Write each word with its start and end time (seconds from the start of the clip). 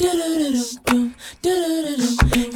you 0.00 0.08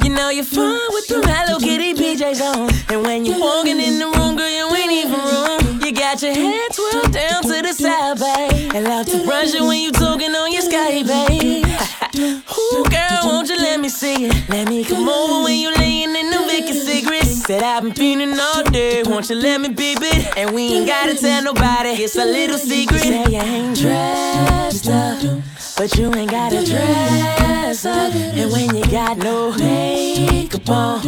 know 0.09 0.29
you're 0.29 0.43
fine 0.43 0.79
with 0.89 1.07
the 1.07 1.21
Hello 1.25 1.59
Kitty 1.59 1.93
PJs 1.93 2.41
on. 2.41 2.69
And 2.89 3.03
when 3.03 3.25
you're 3.25 3.39
walking 3.39 3.79
in 3.79 3.99
the 3.99 4.05
room, 4.05 4.35
girl, 4.35 4.49
you 4.49 4.75
ain't 4.75 4.91
even 4.91 5.19
room. 5.19 5.81
You 5.81 5.93
got 5.93 6.21
your 6.21 6.33
head 6.33 6.69
twirled 6.73 7.13
down 7.13 7.43
to 7.43 7.61
the 7.61 7.73
side, 7.73 8.19
babe. 8.19 8.75
And 8.75 8.85
loud 8.85 9.07
to 9.07 9.23
brush 9.23 9.53
it 9.53 9.61
when 9.61 9.81
you're 9.81 9.91
talking 9.91 10.31
on 10.31 10.51
your 10.51 10.61
Skype, 10.61 11.07
babe. 11.07 11.65
Ooh, 12.19 12.83
girl, 12.89 13.19
won't 13.23 13.49
you 13.49 13.57
let 13.57 13.79
me 13.79 13.89
see 13.89 14.25
it? 14.25 14.49
Let 14.49 14.67
me 14.67 14.83
come 14.83 15.07
over 15.07 15.43
when 15.45 15.57
you 15.57 15.73
laying 15.75 16.15
in 16.15 16.29
the 16.29 16.39
Vicky 16.47 16.73
cigarettes 16.73 17.28
Said 17.49 17.63
I've 17.63 17.81
been 17.81 17.95
feeling 17.95 18.39
all 18.39 18.63
day, 18.65 19.01
won't 19.01 19.27
you 19.27 19.35
let 19.35 19.59
me 19.59 19.69
be 19.69 19.93
it 19.97 20.37
And 20.37 20.53
we 20.53 20.71
ain't 20.71 20.85
gotta 20.85 21.15
tell 21.15 21.41
nobody, 21.41 21.89
it's 22.03 22.15
a 22.15 22.23
little 22.23 22.59
secret 22.59 23.01
Say 23.01 23.23
you 23.23 23.39
ain't 23.39 23.75
dressed 23.75 24.87
up 24.87 25.41
but 25.79 25.97
you 25.97 26.13
ain't 26.13 26.29
gotta 26.29 26.65
dress 26.65 27.85
up. 27.85 28.13
And 28.13 28.51
when 28.51 28.75
you 28.75 28.83
got 28.91 29.17
no 29.17 29.55
makeup 29.55 30.69
on, 30.69 31.01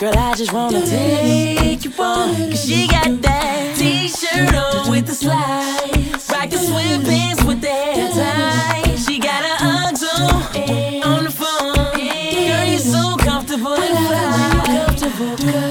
girl, 0.00 0.18
I 0.18 0.34
just 0.34 0.52
wanna 0.52 0.84
take 0.84 1.84
you 1.84 1.92
on. 2.02 2.34
Cause 2.50 2.64
she 2.64 2.88
got 2.88 3.22
that 3.22 3.76
t 3.76 4.08
shirt 4.08 4.52
on 4.56 4.90
with 4.90 5.06
the 5.06 5.14
slides, 5.14 6.28
rock 6.32 6.50
the 6.50 6.56
sweatpants 6.56 7.46
with 7.46 7.60
the 7.60 7.68
hair 7.68 8.10
tie. 8.10 8.96
She 8.96 9.20
got 9.20 9.44
her 9.44 9.86
Uggs 9.86 10.02
on, 10.18 11.12
on 11.12 11.24
the 11.24 11.30
phone. 11.30 11.76
Girl, 11.76 12.64
you're 12.66 12.78
so 12.80 13.16
comfortable 13.18 13.74
and 13.74 14.06
fly. 14.08 14.64
Comfortable, 14.66 15.36
girl. 15.52 15.67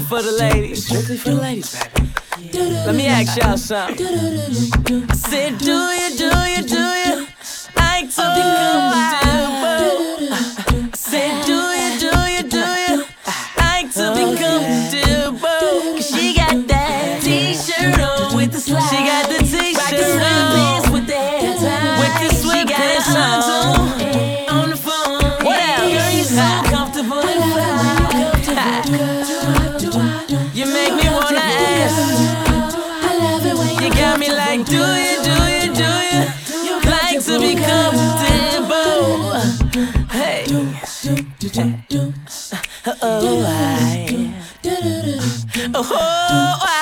for 0.00 0.22
the 0.22 0.32
ladies. 0.32 0.86
Strictly 0.86 1.16
for 1.16 1.30
the 1.30 1.36
ladies, 1.36 1.74
baby. 1.94 2.12
Let 2.86 2.94
me 2.94 3.06
ask 3.06 3.36
y'all 3.38 3.56
something. 3.56 4.06
I 4.06 5.14
said, 5.14 5.58
do 5.58 5.72
you, 5.72 6.15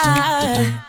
I, 0.04 0.80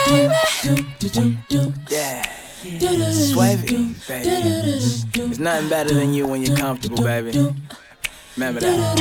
baby, 0.00 0.38
yeah. 1.90 2.22
Swavy, 3.12 3.94
baby. 4.08 5.42
Nothing 5.42 5.68
better 5.68 5.94
than 5.94 6.14
you 6.14 6.26
when 6.26 6.42
you're 6.42 6.56
comfortable, 6.56 7.02
baby. 7.02 7.32
Remember 8.36 8.60
that. 8.60 8.96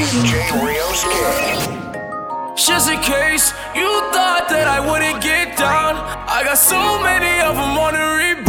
Just 2.56 2.90
in 2.90 3.00
case 3.02 3.52
you 3.76 3.88
thought 4.14 4.48
that 4.50 4.68
I 4.68 4.80
wouldn't 4.80 5.22
get 5.24 5.58
down. 5.58 5.96
I 5.96 6.44
got 6.44 6.58
so 6.58 7.02
many 7.02 7.42
of 7.42 7.56
them 7.56 7.78
on 7.78 7.94
the 7.94 8.00
rebound. 8.00 8.43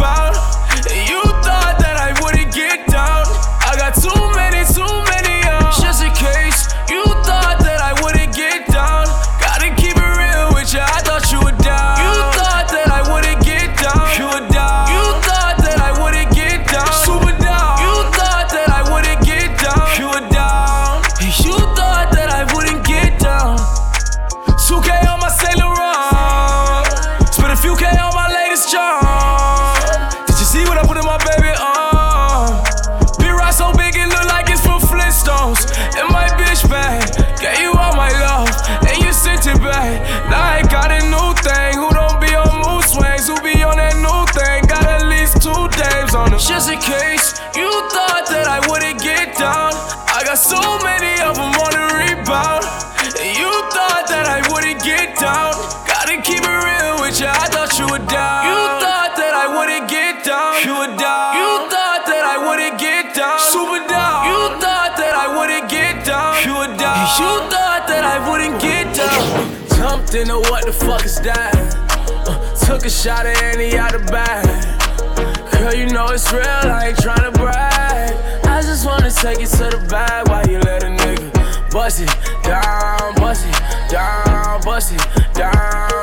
Just 46.34 46.66
in 46.68 46.82
case 46.82 47.38
you 47.54 47.70
thought 47.94 48.26
that 48.26 48.50
I 48.50 48.58
wouldn't 48.66 48.98
get 48.98 49.38
down. 49.38 49.70
I 50.10 50.26
got 50.26 50.34
so 50.34 50.58
many 50.82 51.14
of 51.22 51.38
them 51.38 51.54
on 51.54 51.70
the 51.70 51.86
rebound. 51.94 52.66
You 53.22 53.50
thought 53.70 54.10
that 54.10 54.26
I 54.26 54.42
wouldn't 54.50 54.82
get 54.82 55.14
down. 55.14 55.54
Gotta 55.86 56.18
keep 56.18 56.42
it 56.42 56.58
real 56.66 56.98
with 57.06 57.22
you. 57.22 57.30
I 57.30 57.46
thought 57.54 57.78
you 57.78 57.86
were 57.86 58.02
down. 58.10 58.50
You 58.50 58.58
thought 58.82 59.14
that 59.14 59.30
I 59.30 59.46
wouldn't 59.46 59.86
get 59.86 60.26
down. 60.26 60.58
You 60.66 60.74
were 60.74 60.94
down. 60.98 61.38
You 61.38 61.70
thought 61.70 62.02
that 62.10 62.26
I 62.26 62.36
wouldn't 62.42 62.82
get 62.82 63.14
down. 63.14 63.38
Super 63.38 63.86
down. 63.86 64.26
You 64.26 64.58
thought 64.58 64.98
that 64.98 65.14
I 65.14 65.30
wouldn't 65.30 65.70
get 65.70 66.02
down. 66.02 66.34
You 66.42 66.54
were 66.58 66.74
down. 66.74 66.98
You 67.14 67.30
thought 67.46 67.86
that 67.86 68.02
I 68.02 68.18
wouldn't 68.26 68.58
get 68.58 68.90
down. 68.90 69.22
Jumped 69.78 70.18
into 70.18 70.42
what 70.50 70.66
the 70.66 70.74
fuck 70.74 71.06
is 71.06 71.22
that? 71.22 71.54
Uh, 72.26 72.36
took 72.66 72.82
a 72.84 72.90
shot 72.90 73.24
at 73.24 73.38
any 73.54 73.78
out 73.78 73.94
of 73.94 74.02
bag. 74.10 74.43
Girl, 75.58 75.74
you 75.74 75.86
know 75.86 76.06
it's 76.08 76.30
real. 76.32 76.42
I 76.44 76.88
ain't 76.88 76.98
tryna 76.98 77.32
brag. 77.34 78.44
I 78.46 78.62
just 78.62 78.86
wanna 78.86 79.10
take 79.10 79.40
it 79.40 79.48
to 79.58 79.70
the 79.70 79.86
bag 79.88 80.28
while 80.28 80.46
you 80.46 80.58
let 80.60 80.82
a 80.82 80.86
nigga 80.86 81.34
bust 81.74 82.00
it 82.00 82.08
down, 82.44 83.14
bust 83.16 83.44
it 83.46 83.90
down, 83.90 84.60
bust 84.62 84.92
it 84.92 85.34
down, 85.34 85.52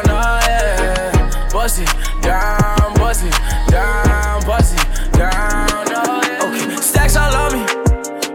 oh 0.10 0.40
yeah. 0.46 1.50
Bust 1.50 1.80
it 1.80 1.88
down, 2.22 2.94
bust 2.96 3.24
it 3.24 3.34
down, 3.72 4.46
bust 4.46 4.76
it 4.76 5.14
down, 5.14 5.88
oh 5.96 6.22
yeah. 6.28 6.44
Okay, 6.44 6.76
stacks 6.82 7.16
all 7.16 7.34
on 7.34 7.54
me, 7.54 7.66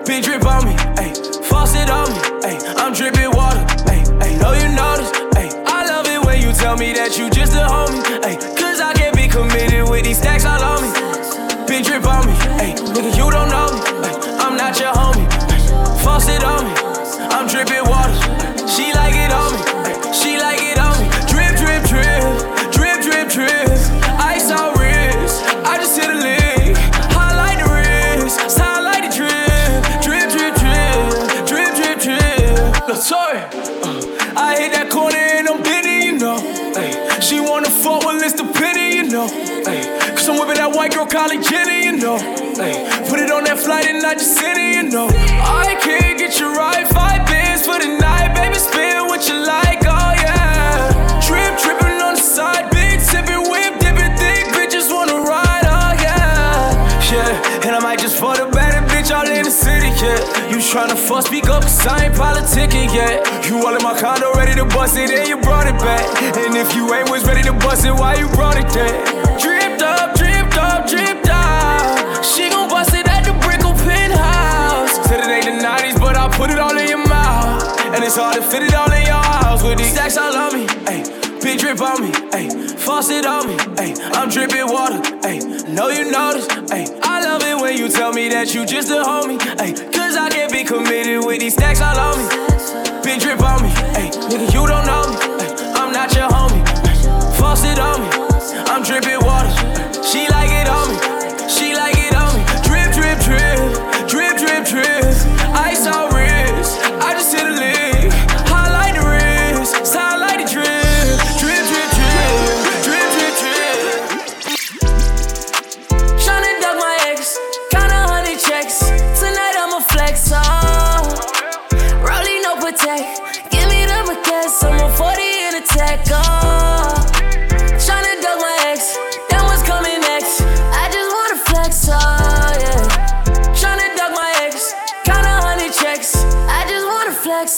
big 0.06 0.24
drip 0.24 0.46
on 0.46 0.64
me, 0.64 0.72
ayy. 0.96 1.44
Faucet 1.44 1.90
on 1.90 2.08
me, 2.10 2.18
ayy. 2.48 2.58
I'm 2.78 2.94
dripping 2.94 3.30
water, 3.36 3.60
ayy, 3.92 4.04
ayy. 4.22 4.40
Know 4.40 4.54
you 4.54 4.68
notice, 4.74 5.12
ayy. 5.36 5.52
I 5.66 5.84
love 5.86 6.06
it 6.06 6.24
when 6.24 6.40
you 6.40 6.52
tell 6.52 6.76
me 6.78 6.94
that 6.94 7.18
you 7.18 7.28
just 7.28 7.52
a 7.52 7.66
homie, 7.68 8.00
ayy. 8.22 8.55
Nigga, 12.96 13.14
you 13.14 13.30
don't 13.30 13.50
know 13.50 13.68
me. 13.76 14.08
I'm 14.40 14.56
not 14.56 14.80
your 14.80 14.90
homie. 14.90 15.28
Faucet 16.02 16.42
on 16.42 16.64
me. 16.64 16.72
I'm 17.28 17.46
dripping 17.46 17.84
city, 44.26 44.76
you 44.76 44.82
know. 44.90 45.08
I 45.08 45.78
can't 45.80 46.18
get 46.18 46.38
you 46.38 46.52
right. 46.52 46.86
Five 46.88 47.24
bands 47.26 47.64
for 47.64 47.78
the 47.78 47.96
night, 47.96 48.34
baby. 48.34 48.58
Spin 48.58 49.06
what 49.06 49.22
you 49.28 49.38
like, 49.38 49.80
oh 49.86 50.12
yeah. 50.18 50.90
Trip, 51.22 51.54
tripping 51.62 52.02
on 52.02 52.14
the 52.18 52.20
side, 52.20 52.68
big 52.74 52.98
tipping, 53.00 53.46
whip, 53.48 53.78
dipping, 53.78 54.12
thick 54.18 54.50
bitches 54.50 54.90
wanna 54.90 55.22
ride, 55.22 55.66
oh 55.70 55.94
yeah. 56.02 56.74
Yeah, 57.06 57.64
and 57.64 57.72
I 57.76 57.80
might 57.80 58.00
just 58.00 58.18
for 58.18 58.34
the 58.36 58.46
better, 58.50 58.82
bitch, 58.90 59.14
all 59.14 59.26
in 59.26 59.44
the 59.44 59.50
city, 59.50 59.94
yeah. 60.02 60.50
You 60.50 60.58
tryna 60.58 60.98
fuck, 60.98 61.26
speak 61.26 61.48
up, 61.48 61.62
cause 61.62 61.86
I 61.86 62.06
ain't 62.06 62.14
politicking 62.14 62.92
yet. 62.92 63.22
You 63.48 63.64
all 63.64 63.74
in 63.74 63.82
my 63.82 63.94
condo, 63.98 64.32
ready 64.34 64.54
to 64.58 64.64
bust 64.66 64.96
it, 64.98 65.10
and 65.10 65.28
you 65.28 65.38
brought 65.38 65.68
it 65.68 65.78
back. 65.78 66.04
And 66.36 66.56
if 66.56 66.74
you 66.74 66.92
ain't 66.92 67.08
was 67.10 67.24
ready 67.24 67.42
to 67.42 67.52
bust 67.52 67.86
it, 67.86 67.92
why 67.92 68.16
you 68.16 68.28
brought 68.34 68.58
it 68.58 68.68
there? 68.74 69.55
And 77.96 78.04
it's 78.04 78.16
hard 78.16 78.36
to 78.36 78.42
fit 78.42 78.62
it 78.62 78.74
all 78.74 78.92
in 78.92 79.06
your 79.06 79.14
house 79.14 79.62
with 79.62 79.78
these 79.78 79.90
stacks 79.90 80.18
all 80.18 80.36
on 80.36 80.52
me. 80.52 80.66
Ayy. 80.84 81.40
Big 81.42 81.58
drip 81.58 81.80
on 81.80 82.02
me, 82.02 82.12
ayy. 82.36 82.78
Faucet 82.78 83.24
on 83.24 83.46
me, 83.48 83.56
ayy. 83.80 83.96
I'm 84.12 84.28
dripping 84.28 84.68
water, 84.68 85.00
ayy. 85.24 85.66
Know 85.66 85.88
you 85.88 86.10
notice, 86.10 86.46
ayy. 86.68 86.92
I 87.02 87.24
love 87.24 87.42
it 87.42 87.56
when 87.58 87.74
you 87.78 87.88
tell 87.88 88.12
me 88.12 88.28
that 88.28 88.52
you 88.54 88.66
just 88.66 88.90
a 88.90 89.00
homie, 89.00 89.38
ayy. 89.56 89.72
Cause 89.94 90.14
I 90.14 90.28
can't 90.28 90.52
be 90.52 90.62
committed 90.62 91.24
with 91.24 91.40
these 91.40 91.54
stacks 91.54 91.80
all 91.80 91.96
on 91.96 92.18
me. 92.20 92.28
Big 93.02 93.18
drip 93.18 93.40
on 93.40 93.62
me, 93.62 93.70
ayy. 93.96 94.12
Nigga, 94.28 94.52
you 94.52 94.66
don't 94.68 94.84
know 94.84 95.08
me, 95.08 95.16
ay. 95.40 95.72
I'm 95.80 95.90
not 95.90 96.12
your 96.14 96.28
homie, 96.28 96.60
ay. 96.84 97.32
Faucet 97.40 97.78
on 97.78 98.02
me, 98.02 98.08
I'm 98.68 98.82
dripping 98.82 99.24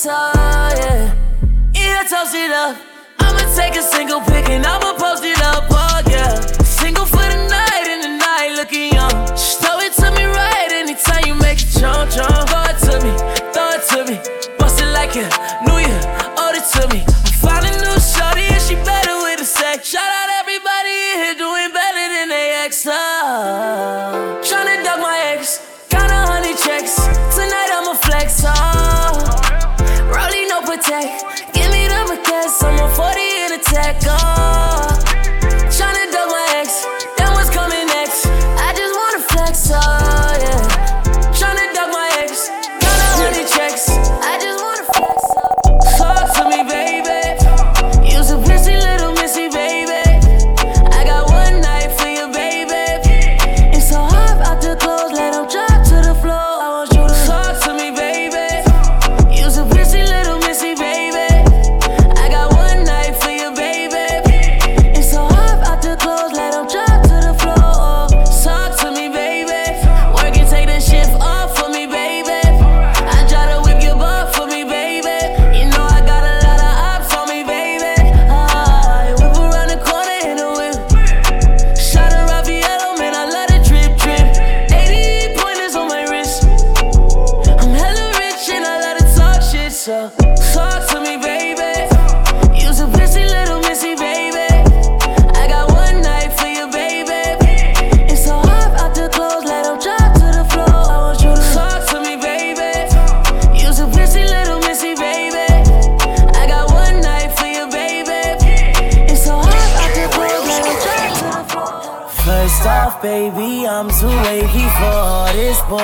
guitar, 0.08 0.72
yeah. 0.76 1.14
Yeah, 1.74 2.02
toast 2.08 2.34
it 2.34 2.50
up. 2.50 2.76
I'ma 3.18 3.44
take 3.54 3.76
a 3.76 3.82
single 3.82 4.20
pick 4.20 4.48
and 4.48 4.64
I'ma 4.64 4.94
post 4.94 5.22
it 5.22 5.40
up, 5.42 5.66
oh 5.70 6.00
yeah. 6.08 6.40
Single 6.64 7.04
for 7.04 7.16
the 7.16 7.46
night 7.48 7.86
and 7.92 8.02
the 8.02 8.16
night 8.16 8.54
looking 8.56 8.92
young. 8.92 9.26
Just 9.28 9.60
throw 9.60 9.78
it 9.80 9.92
to 10.00 10.10
me 10.12 10.24
right 10.24 10.70
anytime 10.72 11.24
you 11.26 11.34
make 11.34 11.60
it 11.60 11.68
jump, 11.78 12.10
jump. 12.10 12.48
Throw 12.48 12.64
it 12.72 12.78
to 12.88 12.94
me, 13.04 13.12
throw 13.52 13.68
it 13.76 13.82
to 13.90 13.98
me. 14.08 14.16
Bust 14.58 14.80
it 14.80 14.90
like 14.92 15.14
a 15.16 15.28
new 15.66 15.76
year, 15.76 16.00
owe 16.38 16.52
it 16.56 16.64
to 16.72 16.88
me. 16.88 17.07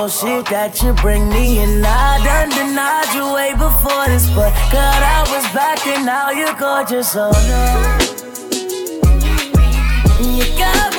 shit 0.08 0.46
that 0.46 0.82
you 0.82 0.92
bring 0.94 1.28
me, 1.28 1.58
and 1.58 1.84
I 1.84 2.22
done 2.22 2.50
denied 2.50 3.14
you 3.14 3.32
way 3.32 3.52
before 3.52 4.06
this, 4.06 4.28
but 4.30 4.52
God, 4.70 5.02
I 5.02 5.22
was 5.32 5.44
back 5.54 5.86
and 5.86 6.04
now 6.04 6.30
you're 6.30 6.54
gorgeous, 6.54 7.14
oh 7.16 7.30
no. 7.30 8.14
You 10.20 10.44
got 10.58 10.93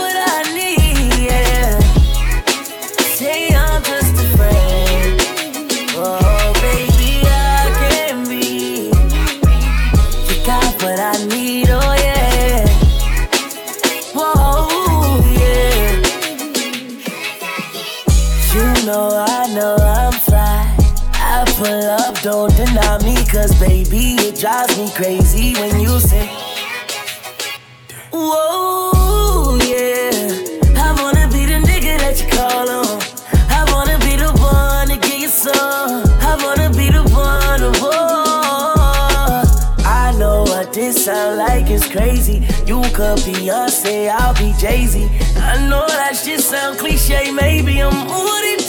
for 21.66 21.72
love, 21.72 22.22
don't 22.22 22.56
deny 22.56 22.98
me, 23.04 23.16
cause 23.26 23.54
baby, 23.60 24.16
it 24.28 24.40
drives 24.40 24.78
me 24.78 24.90
crazy 24.92 25.54
when 25.60 25.80
you 25.80 26.00
say, 26.00 26.28
Whoa, 28.12 29.58
yeah. 29.66 30.86
I 30.86 30.90
wanna 31.02 31.28
be 31.34 31.46
the 31.46 31.60
nigga 31.70 31.98
that 32.04 32.22
you 32.22 32.28
call 32.38 32.70
on. 32.70 33.02
I 33.50 33.62
wanna 33.74 33.98
be 34.00 34.16
the 34.16 34.32
one 34.40 34.88
to 34.90 34.98
get 34.98 35.20
you 35.20 35.28
some. 35.28 36.04
I 36.30 36.34
wanna 36.44 36.70
be 36.70 36.90
the 36.98 37.04
one 37.12 37.60
to 37.60 37.72
war. 37.82 37.94
I 39.86 40.14
know 40.20 40.44
what 40.44 40.72
this 40.74 41.06
sound 41.06 41.38
like 41.38 41.70
is 41.70 41.88
crazy. 41.88 42.46
You 42.66 42.82
could 42.94 43.18
be 43.26 43.34
Beyonce, 43.34 44.10
I'll 44.10 44.36
be 44.36 44.54
Jay 44.60 44.86
Z. 44.86 45.10
I 45.38 45.68
know 45.68 45.86
that 45.88 46.16
shit 46.16 46.42
sound 46.42 46.78
cliche, 46.78 47.32
maybe 47.32 47.82
I'm 47.82 48.08
moody. 48.08 48.65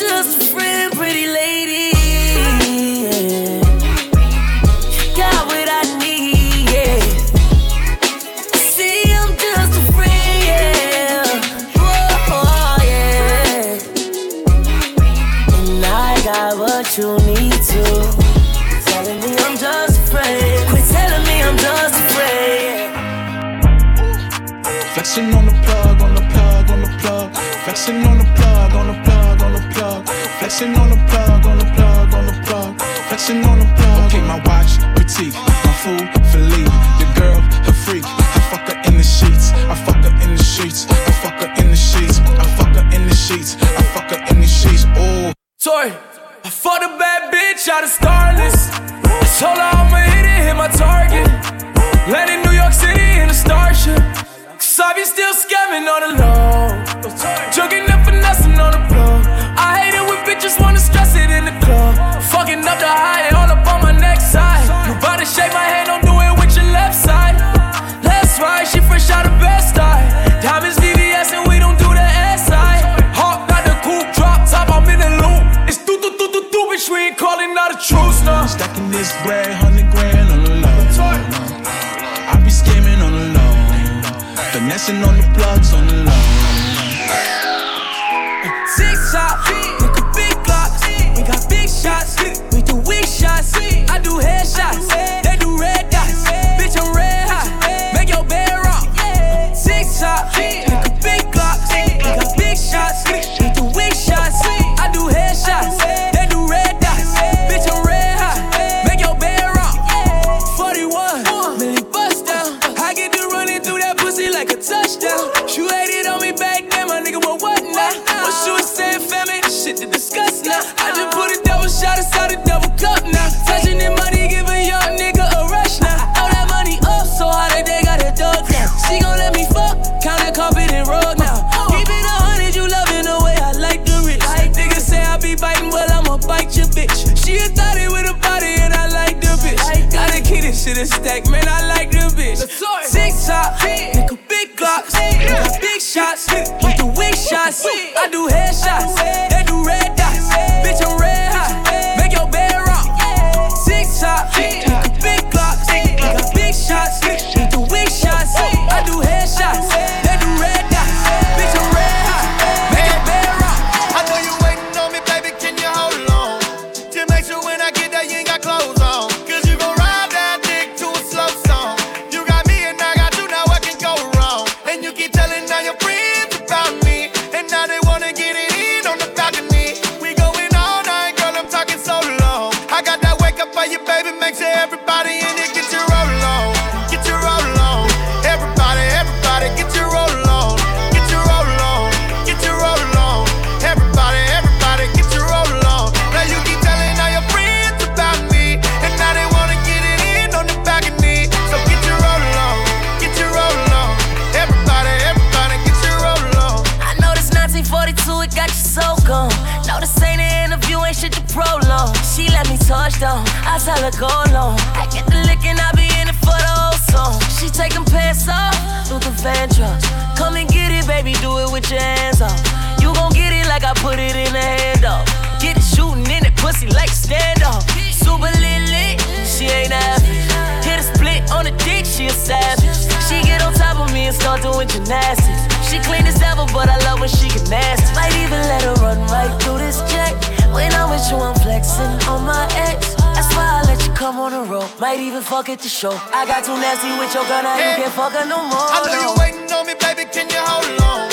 flexing 241.57 242.09
on 242.09 242.25
my 242.25 242.45
ex. 242.69 242.95
That's 243.17 243.33
why 243.35 243.61
I 243.61 243.63
let 243.67 243.81
you 243.87 243.93
come 243.95 244.19
on 244.19 244.33
the 244.33 244.45
road. 244.51 244.69
Might 244.79 245.01
even 245.01 245.23
fuck 245.23 245.49
at 245.49 245.61
the 245.61 245.69
show. 245.69 245.93
I 246.13 246.27
got 246.27 246.45
too 246.45 246.57
nasty 246.57 246.93
with 247.01 247.15
your 247.15 247.25
girl, 247.25 247.43
now 247.43 247.57
yeah. 247.57 247.77
you 247.77 247.83
can't 247.85 247.95
fuck 247.95 248.13
her 248.13 248.27
no 248.29 248.45
more. 248.45 248.69
I 248.69 248.85
know 248.85 248.93
no. 248.93 249.01
you 249.01 249.11
waiting 249.17 249.49
on 249.53 249.67
me, 249.67 249.75
baby. 249.81 250.05
Can 250.13 250.29
you 250.29 250.43
hold 250.45 250.69
on? 250.85 251.09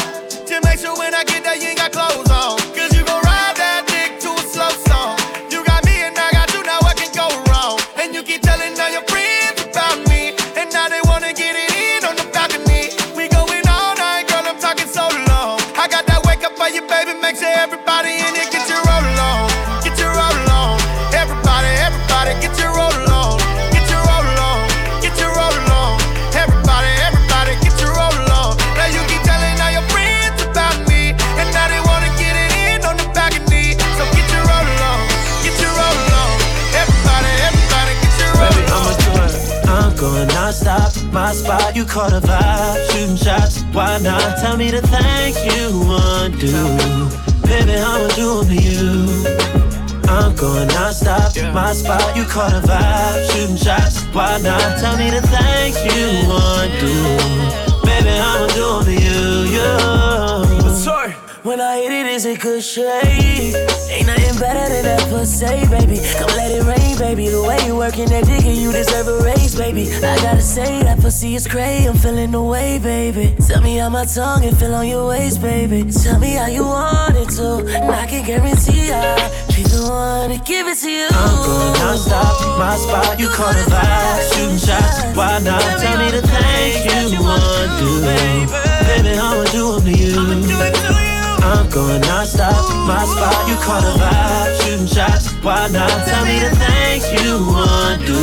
Just 0.47 0.63
make 0.65 0.79
sure 0.79 0.95
when 0.97 1.15
I 1.15 1.23
get 1.23 1.43
there, 1.43 1.55
you 1.55 1.71
ain't 1.71 1.79
got 1.79 1.91
clothes 1.91 2.29
on. 2.29 2.59
You 2.75 3.03
gon' 3.07 3.23
ride 3.23 3.55
that 3.55 3.87
dick 3.87 4.19
to 4.23 4.29
a 4.35 4.43
slow 4.43 4.73
song. 4.83 5.15
You 5.47 5.63
got 5.63 5.79
me 5.87 5.95
and 6.03 6.15
I 6.17 6.31
got 6.35 6.51
you, 6.51 6.61
now 6.67 6.79
can 6.91 7.11
go 7.15 7.27
wrong? 7.47 7.79
And 7.95 8.11
you 8.13 8.21
keep 8.23 8.41
telling 8.43 8.75
all 8.75 8.91
your 8.91 9.05
friends 9.07 9.63
about 9.63 10.03
me. 10.11 10.35
And 10.59 10.67
now 10.75 10.91
they 10.91 10.99
wanna 11.07 11.31
get 11.31 11.55
it 11.55 11.71
in 11.71 12.03
on 12.03 12.19
the 12.19 12.27
balcony. 12.35 12.91
We 13.15 13.31
going 13.31 13.63
all 13.71 13.95
night, 13.95 14.27
girl, 14.27 14.43
I'm 14.43 14.59
talking. 14.59 14.91
I 14.91 15.87
got 15.87 16.03
that 16.07 16.21
wake 16.27 16.43
up 16.43 16.55
for 16.59 16.67
you, 16.67 16.83
baby. 16.83 17.15
Make 17.19 17.39
sure 17.39 17.47
everybody 17.47 18.19
in 18.19 18.35
it. 18.35 18.42
my 41.13 41.31
spot, 41.31 41.75
you 41.75 41.85
caught 41.85 42.11
a 42.11 42.19
vibe. 42.19 42.91
Shooting 42.91 43.15
shots, 43.15 43.61
why 43.71 43.99
not? 43.99 44.39
Tell 44.39 44.57
me 44.57 44.71
to 44.71 44.81
thank 44.81 45.35
you, 45.45 45.69
undo. 45.87 46.51
Baby, 47.47 47.75
I'ma 47.77 48.07
do 48.15 48.43
to 48.43 48.55
you. 48.55 49.07
I'm 50.09 50.35
gonna 50.35 50.91
stop. 50.93 51.35
my 51.53 51.73
spot, 51.73 52.15
you 52.17 52.23
caught 52.25 52.53
a 52.53 52.61
vibe. 52.67 53.31
Shooting 53.31 53.57
shots, 53.57 54.03
why 54.13 54.39
not? 54.41 54.79
Tell 54.79 54.97
me 54.97 55.11
to 55.11 55.21
thank 55.21 55.75
you, 55.85 56.07
undo. 56.25 56.42
it. 62.41 63.91
Ain't 63.91 64.07
nothing 64.07 64.39
better 64.39 64.67
than 64.73 64.83
that 64.83 65.07
pussy, 65.09 65.45
baby. 65.69 65.99
Come 66.17 66.35
let 66.35 66.51
it 66.51 66.63
rain, 66.63 66.97
baby. 66.97 67.29
The 67.29 67.43
way 67.43 67.57
you 67.65 67.75
working 67.75 68.09
that 68.09 68.25
dick 68.25 68.45
and 68.45 68.57
you 68.57 68.71
deserve 68.71 69.07
a 69.07 69.23
raise, 69.23 69.55
baby. 69.55 69.89
I 69.97 70.17
gotta 70.21 70.41
say 70.41 70.83
that 70.83 70.99
pussy 70.99 71.35
is 71.35 71.47
crazy. 71.47 71.87
I'm 71.87 71.95
feeling 71.95 72.31
the 72.31 72.41
way, 72.41 72.79
baby. 72.79 73.35
Tell 73.47 73.61
me 73.61 73.77
how 73.77 73.89
my 73.89 74.05
tongue 74.05 74.45
and 74.45 74.57
feel 74.57 74.73
on 74.73 74.87
your 74.87 75.07
waist, 75.09 75.41
baby. 75.41 75.91
Tell 75.91 76.19
me 76.19 76.33
how 76.33 76.47
you 76.47 76.63
want 76.63 77.15
it 77.17 77.29
to, 77.37 77.65
and 77.67 77.91
I 77.91 78.05
can 78.07 78.25
guarantee 78.25 78.91
I 78.91 79.29
be 79.55 79.63
the 79.63 79.85
one 79.89 80.29
to 80.31 80.37
give 80.43 80.67
it 80.67 80.77
to 80.79 80.89
you. 80.89 81.07
I'm 81.11 81.35
going 81.37 81.73
nonstop, 81.81 82.57
my 82.57 82.75
spot. 82.77 83.19
You, 83.19 83.27
caught 83.29 83.55
a 83.55 83.65
vibe, 83.69 84.33
shooting 84.33 84.57
shots. 84.57 85.15
Why 85.15 85.39
not? 85.39 85.61
Tell 85.79 85.97
me 85.99 86.09
the 86.11 86.21
things 86.25 87.13
you 87.13 87.21
wanna 87.21 87.77
do, 87.79 88.01
baby. 88.01 88.73
Baby, 88.87 89.17
I'ma 89.17 89.43
do 89.51 89.79
them 89.79 90.41
to 90.41 90.63
you. 90.67 90.72
I'm 91.53 91.69
going 91.69 92.01
to 92.01 92.25
stop. 92.25 92.67
My 92.87 93.05
spot, 93.05 93.47
you 93.47 93.55
caught 93.57 93.83
a 93.83 93.93
vibe. 94.01 94.61
Shooting 94.61 94.87
shots, 94.87 95.31
why 95.43 95.67
not? 95.69 95.89
Tell 96.07 96.25
me 96.25 96.39
the 96.39 96.49
things 96.55 97.05
you 97.21 97.45
wanna 97.45 98.05
do. 98.05 98.19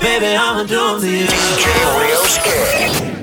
Baby, 0.00 0.36
I'ma 0.36 0.64
do 0.64 0.76
them 0.76 1.00
to 1.00 1.08
you. 1.08 1.26
DJ 1.26 1.66
Real 2.00 3.13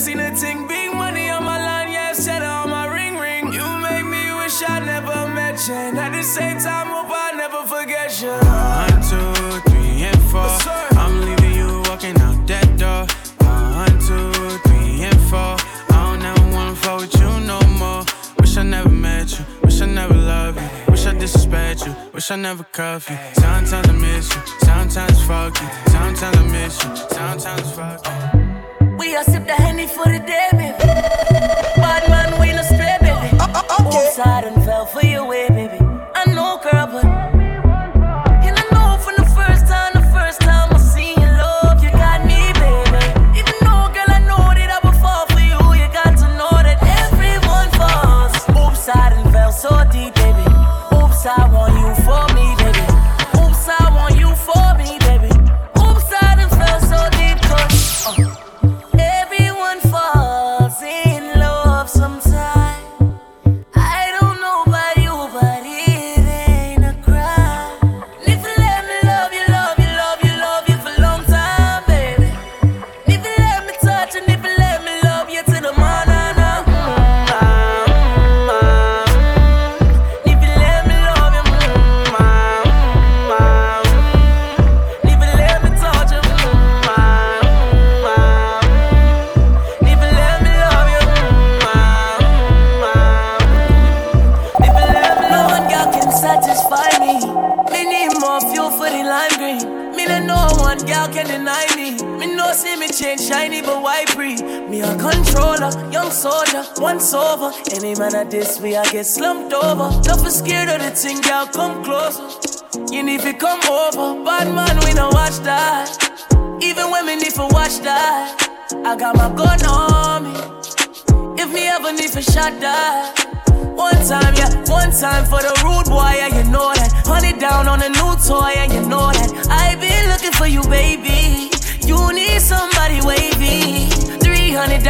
seen 0.00 0.18
a 0.18 0.34
thing. 0.34 0.66
Big 0.66 0.94
money 0.94 1.28
on 1.28 1.44
my 1.44 1.58
line, 1.58 1.92
yeah, 1.92 2.14
cheddar 2.14 2.46
on 2.46 2.70
my 2.70 2.86
ring 2.86 3.18
ring. 3.18 3.52
You 3.52 3.66
make 3.86 4.06
me 4.06 4.32
wish 4.40 4.62
I 4.66 4.80
never 4.80 5.28
met 5.28 5.56
you. 5.68 5.74
And 5.74 5.98
at 5.98 6.12
the 6.12 6.22
same 6.22 6.58
time, 6.58 6.86
hope 6.86 7.12
I 7.26 7.32
never 7.36 7.62
forget 7.66 8.10
you. 8.22 8.32
One, 8.32 8.98
two, 9.10 9.32
three, 9.68 10.04
and 10.10 10.22
four. 10.30 10.52
I'm 11.02 11.20
leaving 11.20 11.54
you 11.54 11.82
walking 11.88 12.18
out 12.26 12.38
that 12.46 12.68
door. 12.82 13.04
One, 13.46 13.96
two, 14.08 14.32
three, 14.64 15.04
and 15.08 15.20
four. 15.28 15.54
I 15.92 15.98
don't 16.06 16.24
ever 16.24 16.46
wanna 16.54 16.76
fuck 16.76 17.00
with 17.02 17.14
you 17.20 17.30
no 17.52 17.60
more. 17.82 18.02
Wish 18.38 18.56
I 18.56 18.62
never 18.62 18.88
met 18.88 19.38
you. 19.38 19.44
Wish 19.62 19.82
I 19.82 19.86
never 19.86 20.14
loved 20.14 20.60
you. 20.62 20.68
Wish 20.92 21.04
I 21.04 21.12
disrespect 21.12 21.86
you. 21.86 21.94
Wish 22.14 22.30
I 22.30 22.36
never 22.36 22.64
cuff 22.64 23.10
you. 23.10 23.18
Sometimes 23.34 23.88
I 23.90 23.92
miss 23.92 24.34
you. 24.34 24.40
Sometimes 24.64 25.22
fuck 25.24 25.60
you. 25.60 25.68
Sometimes 25.92 26.36
I 26.38 26.42
miss 26.54 26.74
you. 26.82 26.96
Sometimes 26.96 27.70
fuck 27.72 28.06
you. 28.06 28.49
We 29.00 29.16
a 29.16 29.24
sip 29.24 29.46
the 29.46 29.54
henny 29.54 29.86
for 29.86 30.04
the 30.04 30.18
day, 30.18 30.48
baby. 30.52 30.76
Bad 31.80 32.10
man, 32.10 32.38
we 32.38 32.52
no 32.52 32.60
stray, 32.60 32.98
baby. 33.00 33.34
Oops, 33.80 34.18
I 34.18 34.42
done 34.42 34.62
fell 34.62 34.84
for 34.84 35.00
your 35.02 35.24
way, 35.24 35.46
eh? 35.46 35.49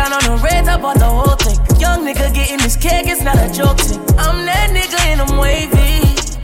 Down 0.00 0.12
on 0.14 0.24
the 0.24 0.42
red, 0.42 0.66
I 0.66 0.78
bought 0.80 0.98
the 0.98 1.04
whole 1.04 1.36
thing. 1.44 1.58
Young 1.78 2.06
nigga 2.06 2.32
getting 2.32 2.58
this 2.58 2.76
cake, 2.76 3.06
it's 3.06 3.22
not 3.22 3.36
a 3.36 3.48
joke 3.52 3.78
thing. 3.78 4.00
I'm 4.16 4.46
that 4.46 4.68
nigga 4.76 4.98
and 5.10 5.20
I'm 5.20 5.36
wavy. 5.36 6.00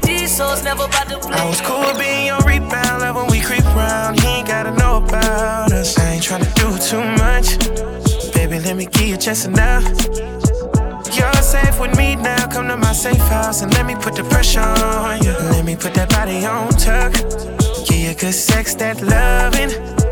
These 0.07 0.37
souls 0.37 0.63
never 0.63 0.85
about 0.85 1.09
to 1.09 1.19
play. 1.19 1.33
I 1.33 1.45
was 1.49 1.61
cool 1.63 1.93
being 1.99 2.27
your 2.27 2.41
rebound, 2.41 3.01
love 3.03 3.17
when 3.17 3.29
we 3.31 3.41
creep 3.41 3.65
round. 3.75 4.21
He 4.21 4.29
ain't 4.29 4.49
gotta 4.49 4.73
know 4.81 4.97
about 4.99 5.73
us. 5.73 5.99
I 5.99 6.15
ain't 6.15 6.23
tryna 6.23 6.53
do 6.63 6.69
too 6.91 7.05
much. 7.25 7.49
Baby, 8.35 8.61
let 8.61 8.77
me 8.77 8.87
give 8.87 9.09
you 9.13 9.17
just 9.17 9.47
enough. 9.47 9.85
You're 11.17 11.43
safe 11.55 11.81
with 11.81 11.97
me 11.97 12.17
now. 12.17 12.47
Come 12.49 12.69
to 12.69 12.77
my 12.77 12.93
safe 12.93 13.27
house 13.35 13.63
and 13.63 13.73
let 13.73 13.87
me 13.87 13.95
put 13.95 14.17
the 14.17 14.25
pressure 14.25 14.61
on 14.61 15.23
you. 15.25 15.33
Let 15.55 15.65
me 15.65 15.77
put 15.77 15.95
that 15.95 16.11
body 16.11 16.45
on 16.45 16.69
tuck. 16.73 17.13
Give 17.89 18.03
you 18.07 18.15
good 18.15 18.35
sex, 18.35 18.75
that 18.75 19.01
loving. 19.01 20.06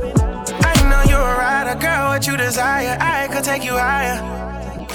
I 1.05 1.11
you're 1.11 1.21
a 1.21 1.39
rider, 1.39 1.79
girl. 1.79 2.09
What 2.09 2.27
you 2.27 2.37
desire, 2.37 2.97
I 3.01 3.29
could 3.29 3.45
take 3.45 3.65
you 3.65 3.73
higher. 3.73 4.19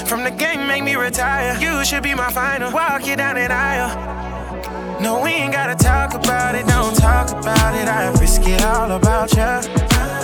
From 0.06 0.24
the 0.24 0.32
game, 0.32 0.67
make 0.67 0.84
me 0.84 0.95
retire. 0.95 1.58
You 1.60 1.86
should 1.86 2.04
be 2.04 2.13
my 2.15 2.32
final. 2.32 2.72
Walk 2.72 3.06
you 3.06 3.15
down 3.15 3.36
that 3.36 3.52
aisle. 3.52 5.02
No, 5.02 5.22
we 5.22 5.32
ain't 5.32 5.54
gotta 5.54 5.76
talk 5.76 6.13
about 6.13 6.56
it, 6.56 6.65
don't 6.67 6.95
talk 6.95 7.32
about 7.32 7.76
it. 7.76 7.88
I 7.88 8.12
risk 8.19 8.41
it 8.45 8.62
all 8.63 8.91
about 8.91 9.34
ya. 9.36 9.62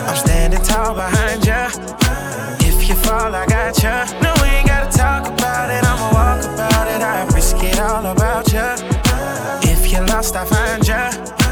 I'm 0.08 0.16
standing 0.16 0.62
tall 0.64 0.96
behind 0.96 1.46
ya. 1.46 1.70
If 2.60 2.90
you 2.90 2.96
fall, 2.96 3.34
I 3.34 3.46
got 3.46 3.82
ya. 3.82 4.06
No, 4.22 4.34
we 4.42 4.50
ain't 4.50 4.68
gotta 4.68 4.92
talk 4.92 5.28
about 5.28 5.70
it, 5.70 5.84
I'ma 5.84 6.12
walk 6.12 6.44
about 6.44 6.88
it. 6.88 7.02
I 7.02 7.26
risk 7.34 7.58
it 7.62 7.80
all 7.80 8.06
about 8.06 8.52
ya. 8.52 8.76
If 9.64 9.92
you're 9.92 10.06
lost, 10.08 10.36
I 10.36 10.46
find 10.46 10.88
ya. 10.88 11.45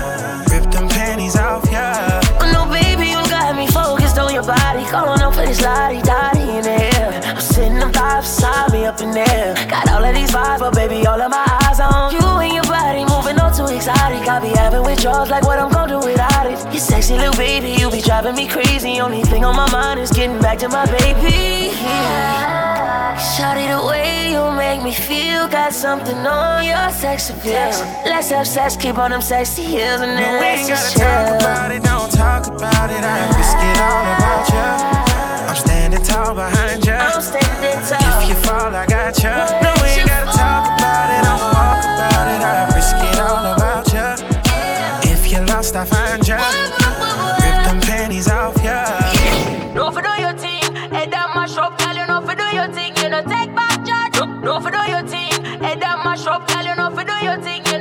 Calling 4.94 5.24
up 5.24 5.34
for 5.34 5.42
this 5.42 5.60
lottie 5.60 6.04
dottie 6.04 6.58
in 6.58 6.62
the 6.62 6.78
air. 6.94 7.20
I'm 7.26 7.42
sitting 7.42 7.82
on 7.82 7.92
five 7.92 8.22
beside 8.22 8.72
me 8.72 8.86
up 8.86 9.02
in 9.02 9.10
there. 9.10 9.56
Got 9.68 9.90
all 9.90 10.06
of 10.06 10.14
these 10.14 10.30
vibes, 10.30 10.60
but 10.60 10.76
baby, 10.76 11.08
all 11.08 11.20
of 11.20 11.32
my 11.32 11.44
eyes 11.66 11.80
on 11.80 12.14
you 12.14 12.22
and 12.22 12.54
your 12.54 12.64
body 12.70 13.04
moving 13.04 13.40
all 13.40 13.50
too 13.50 13.66
exotic. 13.74 14.30
I 14.30 14.40
be 14.40 14.50
having 14.50 14.84
withdrawals 14.84 15.32
like 15.32 15.46
what 15.46 15.58
I'm 15.58 15.72
gonna 15.72 15.83
driving 18.14 18.36
me 18.36 18.48
crazy. 18.48 19.00
Only 19.00 19.24
thing 19.24 19.44
on 19.44 19.56
my 19.56 19.70
mind 19.72 20.00
is 20.00 20.12
getting 20.12 20.40
back 20.40 20.60
to 20.60 20.70
my 20.70 20.86
baby. 20.86 21.74
Shawty, 23.34 23.66
the 23.74 23.82
way 23.90 24.32
you 24.34 24.52
make 24.56 24.84
me 24.84 24.94
feel, 24.94 25.48
got 25.48 25.74
something 25.74 26.18
on 26.18 26.64
your 26.64 26.90
sex 26.92 27.32
appeal. 27.32 27.72
Let's 28.06 28.30
have 28.30 28.46
sex, 28.46 28.78
keep 28.78 29.00
on 29.00 29.10
them 29.10 29.22
sexy 29.22 29.64
heels, 29.64 30.02
and 30.02 30.12
then 30.18 30.34
We 30.36 30.46
let's 30.46 30.68
just 30.68 30.94
chill. 30.94 31.02
talk 31.04 31.42
about 31.42 31.72
it, 31.72 31.84
don't 31.84 32.12
talk 32.12 32.46
about 32.46 32.90
it. 32.92 33.04
I 33.04 33.18
risk 33.38 33.58
it 33.70 33.78
all 33.88 34.06
about 34.16 34.46
ya. 34.54 35.50
I'm 35.50 35.56
standing 35.56 36.04
tall 36.04 36.36
behind 36.36 36.86
ya. 36.86 36.98
I'm 37.16 37.22
standing 37.22 37.80
If 38.22 38.30
you 38.30 38.36
fall, 38.46 38.76
I 38.76 38.86
got 38.86 39.24
ya. 39.24 39.34
No, 39.66 39.83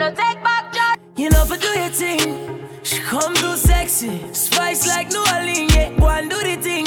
know 0.03 0.15
take 0.15 0.43
back 0.43 0.73
charge. 0.73 0.99
You 1.17 1.31
know 1.31 1.45
for 1.45 1.57
do 1.57 1.69
your 1.79 1.89
thing. 1.89 2.69
She 2.83 2.99
come 2.99 3.35
too 3.35 3.57
sexy, 3.57 4.21
spice 4.33 4.87
like 4.87 5.09
New 5.11 5.25
Orleans, 5.33 5.75
yeah. 5.75 5.97
Go 5.97 6.09
and 6.09 6.29
do 6.29 6.39
the 6.43 6.57
thing. 6.57 6.87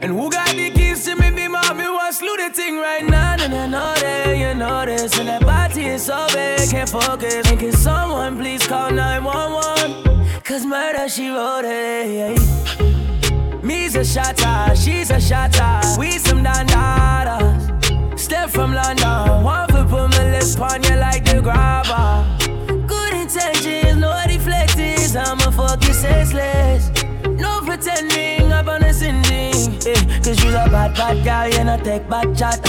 And 0.00 0.12
who 0.12 0.30
got 0.30 0.50
the 0.50 0.70
keys 0.70 1.04
to 1.06 1.16
me, 1.16 1.30
be 1.30 1.48
mommy, 1.48 1.88
what's 1.88 2.20
the 2.20 2.50
thing 2.54 2.78
right 2.78 3.04
now? 3.04 3.36
And 3.40 3.52
I 3.52 3.66
know 3.66 3.94
that 4.00 4.36
you 4.38 4.54
know 4.54 4.86
this, 4.86 5.18
and 5.18 5.28
that 5.28 5.42
body 5.42 5.86
is 5.86 6.04
so 6.04 6.26
big, 6.32 6.70
can't 6.70 6.88
focus. 6.88 7.50
And 7.50 7.58
can 7.58 7.72
someone 7.72 8.36
please 8.36 8.64
call 8.64 8.90
911? 8.92 10.42
Cause 10.44 10.64
murder, 10.64 11.08
she 11.08 11.28
wrote 11.28 11.64
it. 11.64 12.38
Me's 13.64 13.96
a 13.96 14.04
shotter, 14.04 14.76
she's 14.76 15.10
a 15.10 15.20
shotter. 15.20 15.80
We 15.98 16.12
some 16.12 16.44
dandadas. 16.44 18.20
step 18.20 18.50
from 18.50 18.72
London. 18.72 19.42
One 19.42 19.68
foot 19.68 19.88
put 19.88 20.10
my 20.10 20.30
lips 20.30 20.56
on 20.56 20.84
you 20.84 20.96
like 20.96 21.24
the 21.24 21.40
grabber. 21.42 22.35
Fucking 26.26 26.90
senseless. 26.90 27.40
No 27.40 27.60
pretending 27.60 28.52
up 28.52 28.66
on 28.68 28.82
a 28.82 28.92
sending. 28.92 29.74
Eh, 29.86 30.20
Cause 30.22 30.42
you're 30.42 30.52
a 30.52 30.68
bad, 30.68 30.94
bad 30.94 31.24
girl, 31.24 31.58
you 31.58 31.64
know 31.64 31.76
take 31.82 32.08
back 32.08 32.34
chat. 32.34 32.60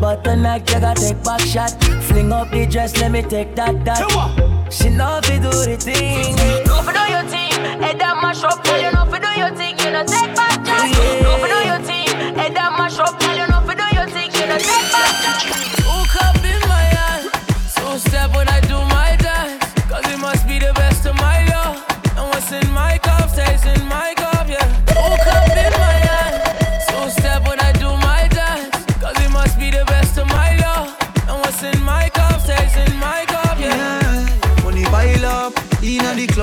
But 0.00 0.24
tonight 0.24 0.68
you 0.70 0.80
gotta 0.80 1.00
take 1.00 1.22
back 1.22 1.40
shot. 1.40 1.70
Fling 2.04 2.32
up 2.32 2.50
the 2.50 2.66
dress, 2.66 2.96
let 3.00 3.10
me 3.12 3.22
take 3.22 3.54
that, 3.56 3.84
that. 3.84 4.72
She 4.72 4.90
know 4.90 5.20
if 5.22 5.30
you 5.30 5.40
do 5.40 5.50
the 5.50 5.76
thing. 5.76 6.34
No 6.66 6.82
for 6.82 6.92
do 6.92 7.00
your 7.10 7.24
thing, 7.24 7.52
head 7.82 7.98
that 8.00 8.18
mash 8.22 8.42
up. 8.42 8.62
Tell 8.64 8.80
you 8.80 8.90
no 8.92 9.04
for 9.06 9.20
do 9.20 9.30
your 9.38 9.50
thing, 9.54 9.78
you 9.78 9.90
know 9.90 10.04
take 10.04 10.34
back 10.34 10.64
chat. 10.64 10.90
No 11.22 11.38
for 11.38 11.48
do 11.48 11.58
your 11.68 11.78
thing, 11.80 12.08
head 12.36 12.54
that 12.54 12.72
mash 12.76 12.98
up. 12.98 13.18
Tell 13.18 13.36
you 13.36 13.46
no 13.46 13.60
for 13.60 13.74
do 13.74 13.86
your 13.94 14.08
thing, 14.08 14.30
you 14.32 14.46
know 14.46 14.58
take 14.58 14.88
back 14.90 15.14
chat. 15.22 15.54
Hook 15.86 16.14
up 16.22 16.36
in 16.42 16.60
my 16.68 16.82
hand. 16.96 17.30
So 17.68 17.96
step 17.98 18.34
when 18.34 18.48
I 18.48 18.53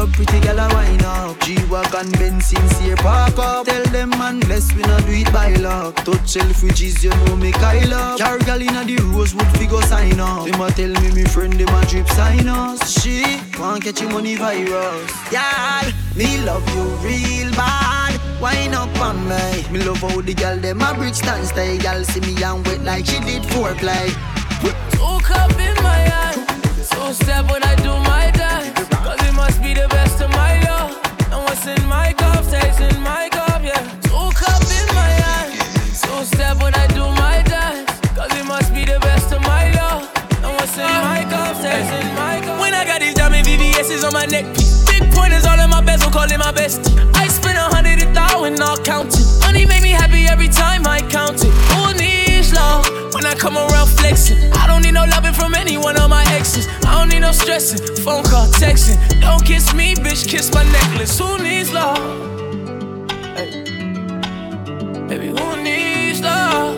Club, 0.01 0.13
pretty 0.13 0.39
gal 0.39 0.57
a 0.57 0.67
wine 0.73 1.03
up. 1.03 1.39
G-Wagon, 1.41 2.09
Benz, 2.13 2.47
sincere 2.47 2.95
park 2.95 3.37
up. 3.37 3.67
Tell 3.67 3.83
them 3.91 4.09
man, 4.09 4.39
bless 4.39 4.73
we 4.73 4.81
not 4.81 5.05
do 5.05 5.11
it 5.11 5.31
by 5.31 5.53
luck. 5.55 5.95
Touch 5.97 6.25
Selfridges, 6.33 7.03
you 7.03 7.11
know 7.11 7.35
me 7.35 7.51
Kyle 7.51 7.93
up. 7.93 8.19
Car 8.19 8.39
gal 8.39 8.59
inna 8.59 8.83
the 8.83 8.97
Rosewood, 9.13 9.45
fi 9.57 9.67
go 9.67 9.79
sign 9.81 10.19
up. 10.19 10.47
Them 10.47 10.59
a 10.59 10.71
tell 10.71 10.89
me 11.01 11.11
me 11.11 11.23
friend, 11.25 11.53
them 11.53 11.69
a 11.69 11.85
drip 11.85 12.07
sign 12.09 12.47
us. 12.47 12.99
She 12.99 13.39
want 13.59 13.83
catch 13.83 14.01
money 14.03 14.35
virus. 14.37 15.11
Yeah, 15.31 15.91
me 16.15 16.41
love 16.45 16.67
you 16.73 16.83
real 17.05 17.51
bad. 17.51 18.19
Wine 18.41 18.73
up 18.73 18.99
on 18.99 19.21
me. 19.29 19.69
Me 19.69 19.83
love 19.83 19.97
how 19.97 20.19
the 20.19 20.33
gal 20.33 20.57
them 20.57 20.81
a 20.81 20.95
bridge 20.95 21.13
stand 21.13 21.45
stay. 21.45 21.77
Gal 21.77 22.03
see 22.05 22.21
me 22.21 22.41
and 22.41 22.65
wet 22.65 22.81
like 22.83 23.05
she 23.05 23.19
did 23.19 23.43
foreplay. 23.43 24.09
Hook 24.97 25.29
up 25.29 25.51
in 25.59 25.75
my 25.83 25.99
hand. 26.09 26.41
So 26.81 27.13
step 27.13 27.51
when 27.51 27.61
I 27.63 27.75
do 27.75 27.93
my 28.09 28.20
In 31.67 31.87
my 31.87 32.11
cup 32.13 32.43
in 32.81 33.01
my 33.01 33.29
cup, 33.29 33.61
yeah. 33.61 33.77
Hook 34.09 34.41
up 34.49 34.63
in 34.65 34.95
my 34.95 35.11
hand. 35.21 35.53
So 35.93 36.23
step 36.23 36.57
when 36.57 36.73
I 36.73 36.87
do 36.87 37.05
my 37.21 37.43
dance. 37.43 37.99
Cause 38.17 38.33
it 38.33 38.45
must 38.45 38.73
be 38.73 38.83
the 38.83 38.99
best 38.99 39.31
of 39.31 39.41
my 39.41 39.69
love. 39.73 40.09
And 40.41 40.51
what's 40.57 40.75
in 40.75 40.89
my 41.05 41.21
cup 41.29 41.55
in 41.61 42.15
my 42.15 42.41
cup. 42.41 42.59
When 42.59 42.73
I 42.73 42.83
got 42.83 43.01
these 43.01 43.13
diamond 43.13 43.45
VVS's 43.45 44.03
on 44.03 44.11
my 44.11 44.25
neck. 44.25 44.45
Big 44.87 45.13
pointers 45.13 45.45
all 45.45 45.59
in 45.59 45.69
my 45.69 45.81
bezel, 45.81 46.09
call 46.09 46.23
it 46.23 46.39
my 46.39 46.51
bestie. 46.51 46.97
I 47.13 47.27
spend 47.27 47.59
a 47.59 47.69
hundred 47.69 48.01
a 48.01 48.11
thousand, 48.11 48.55
not 48.55 48.83
counting. 48.83 49.21
Money 49.41 49.67
make 49.67 49.83
me 49.83 49.91
happy 49.91 50.25
every 50.25 50.49
time 50.49 50.87
I 50.87 51.01
count 51.01 51.43
it. 51.45 51.53
Who 51.75 51.93
needs 51.93 52.30
love 52.53 52.85
when 53.13 53.25
I 53.25 53.33
come 53.35 53.57
around 53.57 53.87
flexing? 53.87 54.51
I 54.53 54.67
don't 54.67 54.81
need 54.83 54.93
no 54.93 55.05
loving 55.05 55.33
from 55.33 55.55
any 55.55 55.77
one 55.77 55.97
of 55.99 56.09
my 56.09 56.23
exes. 56.33 56.67
I 56.85 56.97
don't 56.97 57.09
need 57.09 57.19
no 57.19 57.31
stressing, 57.31 57.95
phone 58.03 58.23
call, 58.23 58.47
texting. 58.47 58.97
Don't 59.21 59.43
kiss 59.45 59.73
me, 59.73 59.95
bitch, 59.95 60.27
kiss 60.27 60.53
my 60.53 60.63
necklace. 60.63 61.17
Who 61.19 61.37
needs 61.37 61.71
love? 61.71 61.97
Hey. 63.35 63.63
Baby, 65.07 65.27
who 65.27 65.63
needs 65.63 66.21
love? 66.21 66.75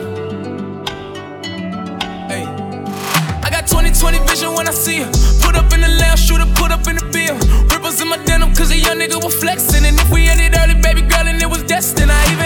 Hey. 2.29 2.45
I 3.45 3.49
got 3.49 3.67
2020 3.67 4.19
vision 4.27 4.53
when 4.53 4.67
I 4.67 4.71
see 4.71 4.99
her. 4.99 5.11
Put 5.41 5.55
up 5.55 5.71
in 5.73 5.81
the 5.81 5.89
lounge, 6.01 6.19
shooter, 6.19 6.47
put 6.55 6.71
up 6.71 6.87
in 6.87 6.95
the 6.95 7.05
bill. 7.11 7.35
Ripples 7.69 8.01
in 8.01 8.07
my 8.07 8.17
denim, 8.25 8.53
cause 8.55 8.71
a 8.71 8.77
young 8.77 8.97
nigga 8.97 9.23
was 9.23 9.35
flexing. 9.35 9.85
And 9.85 9.99
if 9.99 10.09
we 10.09 10.27
ended 10.27 10.55
early, 10.57 10.75
baby 10.81 11.01
girl, 11.01 11.27
and 11.27 11.41
it 11.41 11.49
was 11.49 11.63
destined, 11.63 12.11
I 12.11 12.33
even 12.33 12.42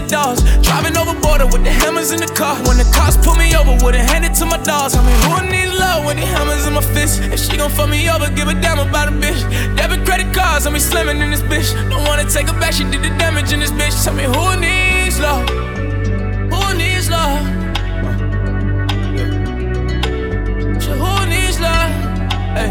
the 0.00 0.08
dogs. 0.08 0.42
Driving 0.62 0.96
over 0.96 1.18
border 1.20 1.46
with 1.46 1.64
the 1.64 1.70
hammers 1.70 2.10
in 2.12 2.20
the 2.20 2.30
car. 2.34 2.56
When 2.66 2.76
the 2.76 2.88
cops 2.94 3.16
pull 3.16 3.34
me 3.34 3.54
over, 3.54 3.72
wouldn't 3.84 4.08
hand 4.08 4.24
it 4.24 4.34
to 4.34 4.46
my 4.46 4.58
dogs. 4.58 4.94
I 4.94 5.02
mean, 5.02 5.18
who 5.26 5.50
needs 5.50 5.72
love 5.78 6.04
when 6.04 6.16
the 6.16 6.26
hammers 6.26 6.66
in 6.66 6.74
my 6.74 6.80
fist? 6.80 7.20
If 7.22 7.40
she 7.40 7.56
gon' 7.56 7.70
fuck 7.70 7.88
me 7.88 8.08
over, 8.08 8.30
give 8.30 8.48
a 8.48 8.54
damn 8.54 8.78
about 8.78 9.08
a 9.08 9.12
bitch. 9.12 9.40
Debit 9.76 10.04
credit 10.06 10.32
cards, 10.34 10.66
I 10.66 10.70
mean, 10.70 10.80
slamming 10.80 11.20
in 11.20 11.30
this 11.30 11.42
bitch. 11.42 11.72
Don't 11.90 12.04
wanna 12.04 12.28
take 12.28 12.48
her 12.48 12.58
back, 12.60 12.72
she 12.72 12.84
did 12.84 13.02
the 13.02 13.10
damage 13.18 13.52
in 13.52 13.60
this 13.60 13.72
bitch. 13.72 13.94
Tell 14.04 14.14
me 14.14 14.24
who 14.24 14.56
needs 14.60 15.18
love? 15.20 15.48
Who 16.52 16.62
needs 16.76 17.10
love? 17.10 17.40
So 20.82 20.92
who 20.94 21.26
needs 21.26 21.58
love? 21.60 21.90
Hey. 22.56 22.70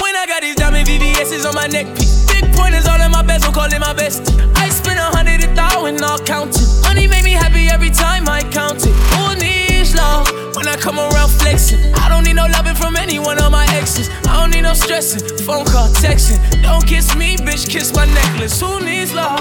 When 0.00 0.14
I 0.16 0.24
got 0.26 0.42
these 0.42 0.56
diamond 0.56 0.86
VVS's 0.86 1.44
on 1.46 1.54
my 1.54 1.66
neck 1.66 1.86
piece. 1.96 2.26
Big 2.30 2.44
pointers 2.54 2.86
all 2.86 3.00
in 3.00 3.10
my 3.10 3.22
bezel, 3.22 3.52
call 3.52 3.72
it 3.72 3.80
my 3.80 3.94
bestie. 3.94 4.53
I 4.74 4.76
spend 4.76 4.98
a 4.98 5.04
hundred 5.04 5.44
a 5.44 5.54
thousand, 5.54 6.00
not 6.00 6.26
counting. 6.26 6.66
Money 6.82 7.06
make 7.06 7.22
me 7.22 7.30
happy 7.30 7.68
every 7.68 7.90
time 7.90 8.28
I 8.28 8.42
count 8.42 8.84
it. 8.84 8.92
Who 9.14 9.36
needs 9.38 9.94
love 9.94 10.26
when 10.56 10.66
I 10.66 10.74
come 10.74 10.98
around 10.98 11.30
flexing? 11.30 11.94
I 11.94 12.08
don't 12.08 12.24
need 12.24 12.34
no 12.34 12.46
loving 12.46 12.74
from 12.74 12.96
any 12.96 13.20
one 13.20 13.38
of 13.40 13.52
my 13.52 13.66
exes. 13.70 14.10
I 14.26 14.40
don't 14.40 14.50
need 14.50 14.62
no 14.62 14.74
stressing, 14.74 15.38
phone 15.46 15.64
call, 15.64 15.86
texting. 16.02 16.40
Don't 16.60 16.84
kiss 16.84 17.14
me, 17.14 17.36
bitch, 17.36 17.70
kiss 17.70 17.94
my 17.94 18.04
necklace. 18.04 18.60
Who 18.60 18.80
needs 18.84 19.14
love? 19.14 19.38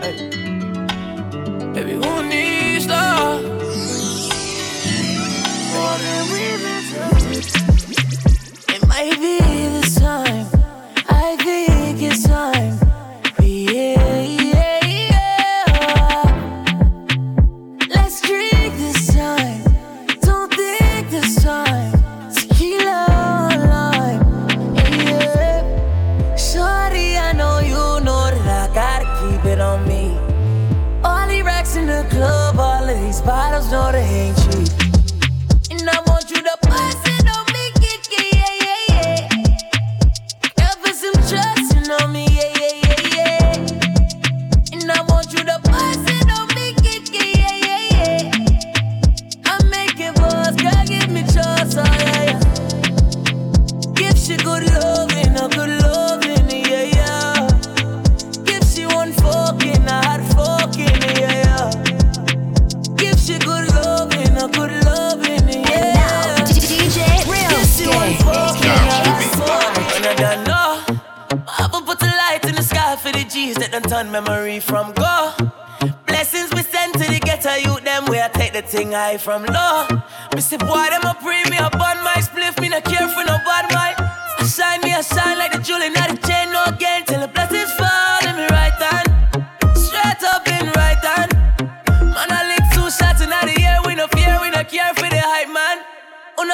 Hey. 0.00 0.30
Baby, 1.74 1.94
who 1.94 2.22
needs 2.22 2.86
love? 2.86 3.42
It 8.68 8.86
might 8.86 9.18
be 9.18 9.40
this 9.40 9.98
time. 9.98 10.57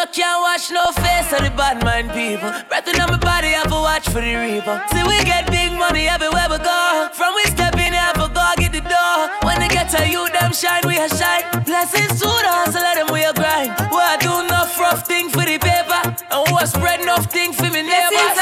No 0.05 0.11
can't 0.12 0.43
watch 0.43 0.71
no 0.71 0.85
face 1.01 1.33
of 1.33 1.40
the 1.40 1.51
bad 1.57 1.81
mind 1.83 2.12
people. 2.12 2.53
Breathing 2.69 3.01
on 3.01 3.09
my 3.09 3.17
body, 3.17 3.57
I 3.57 3.64
have 3.64 3.73
to 3.73 3.81
watch 3.81 4.05
for 4.05 4.21
the 4.21 4.37
reaper. 4.37 4.77
See, 4.93 5.01
we 5.01 5.17
get 5.25 5.49
big 5.49 5.73
money 5.73 6.12
everywhere 6.12 6.45
we 6.53 6.61
go. 6.61 7.09
From 7.17 7.33
we 7.33 7.45
step 7.49 7.73
in, 7.81 7.97
I 7.97 8.12
have 8.12 8.21
go 8.21 8.45
get 8.61 8.77
the 8.77 8.85
door. 8.85 9.33
When 9.49 9.64
they 9.64 9.69
get 9.73 9.88
to 9.97 10.05
you, 10.05 10.29
them 10.29 10.53
shine, 10.53 10.85
we 10.85 11.01
a 11.01 11.09
shine. 11.09 11.49
Blessings 11.64 12.21
to 12.21 12.29
the 12.29 12.53
hustle, 12.53 12.85
let 12.85 13.01
them 13.01 13.09
we 13.17 13.25
a 13.25 13.33
grind. 13.33 13.73
We 13.88 13.97
a 13.97 14.21
do 14.21 14.45
enough 14.45 14.77
rough 14.77 15.09
thing 15.09 15.33
for 15.33 15.40
the 15.40 15.57
paper. 15.57 16.01
And 16.29 16.53
we 16.53 16.61
a 16.61 16.67
spread 16.69 17.01
enough 17.01 17.33
thing 17.33 17.57
for 17.57 17.73
me 17.73 17.81
neighbors. 17.81 18.34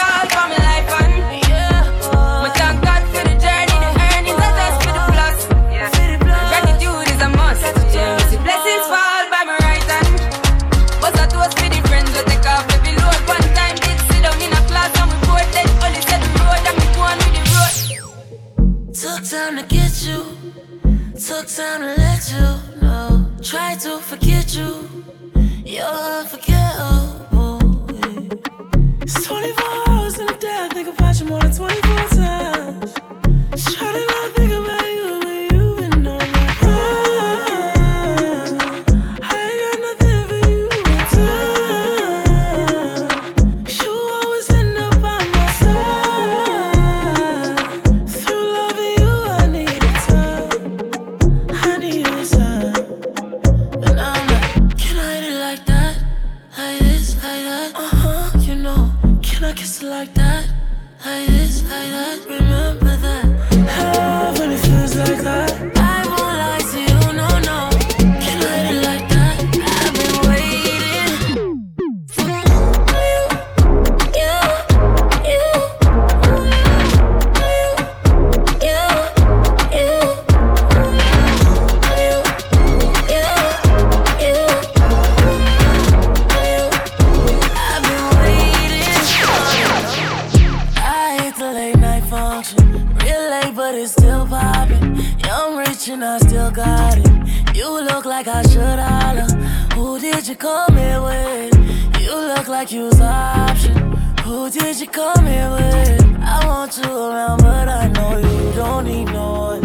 I 105.34 106.46
want 106.46 106.76
you 106.78 106.84
around, 106.84 107.42
but 107.42 107.68
I 107.68 107.88
know 107.88 108.16
you 108.18 108.52
don't 108.54 108.86
ignore 108.86 109.56
it. 109.56 109.64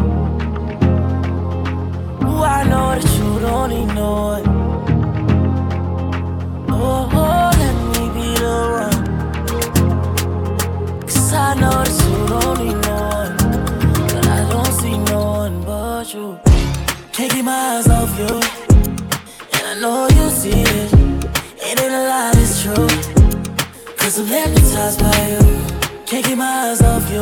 Ooh, 2.23 2.43
I 2.43 2.63
know 2.63 2.87
that 2.95 3.07
you 3.17 3.39
don't 3.39 3.71
ignore 3.71 4.39
it. 4.39 4.47
Oh, 6.69 7.09
oh 7.21 7.51
let 7.61 7.75
me 7.93 8.03
be 8.15 8.27
the 8.43 8.55
one. 8.81 8.97
I 11.33 11.53
know 11.61 11.83
that 11.83 11.97
you 12.05 12.17
don't 12.33 12.61
ignore 12.69 13.23
it. 13.25 13.35
But 14.13 14.25
I 14.27 14.29
don't 14.49 14.73
see 14.79 14.97
no 15.11 15.21
one 15.43 15.57
but 15.63 16.13
you. 16.13 16.39
Can't 17.13 17.31
keep 17.31 17.45
my 17.45 17.77
eyes 17.77 17.87
off 17.87 18.17
you. 18.19 18.35
And 19.53 19.63
I 19.71 19.73
know 19.81 20.07
you 20.17 20.29
see 20.29 20.61
it. 20.61 20.93
It 21.67 21.79
ain't 21.81 21.93
a 21.93 22.03
lie, 22.09 22.31
it's 22.35 22.61
true. 22.63 23.07
I'm 24.19 24.25
hypnotized 24.25 24.99
by 24.99 25.16
can't 26.17 26.29
keep 26.29 26.37
my 26.39 26.71
eyes 26.71 26.81
off 26.81 27.11
you. 27.11 27.21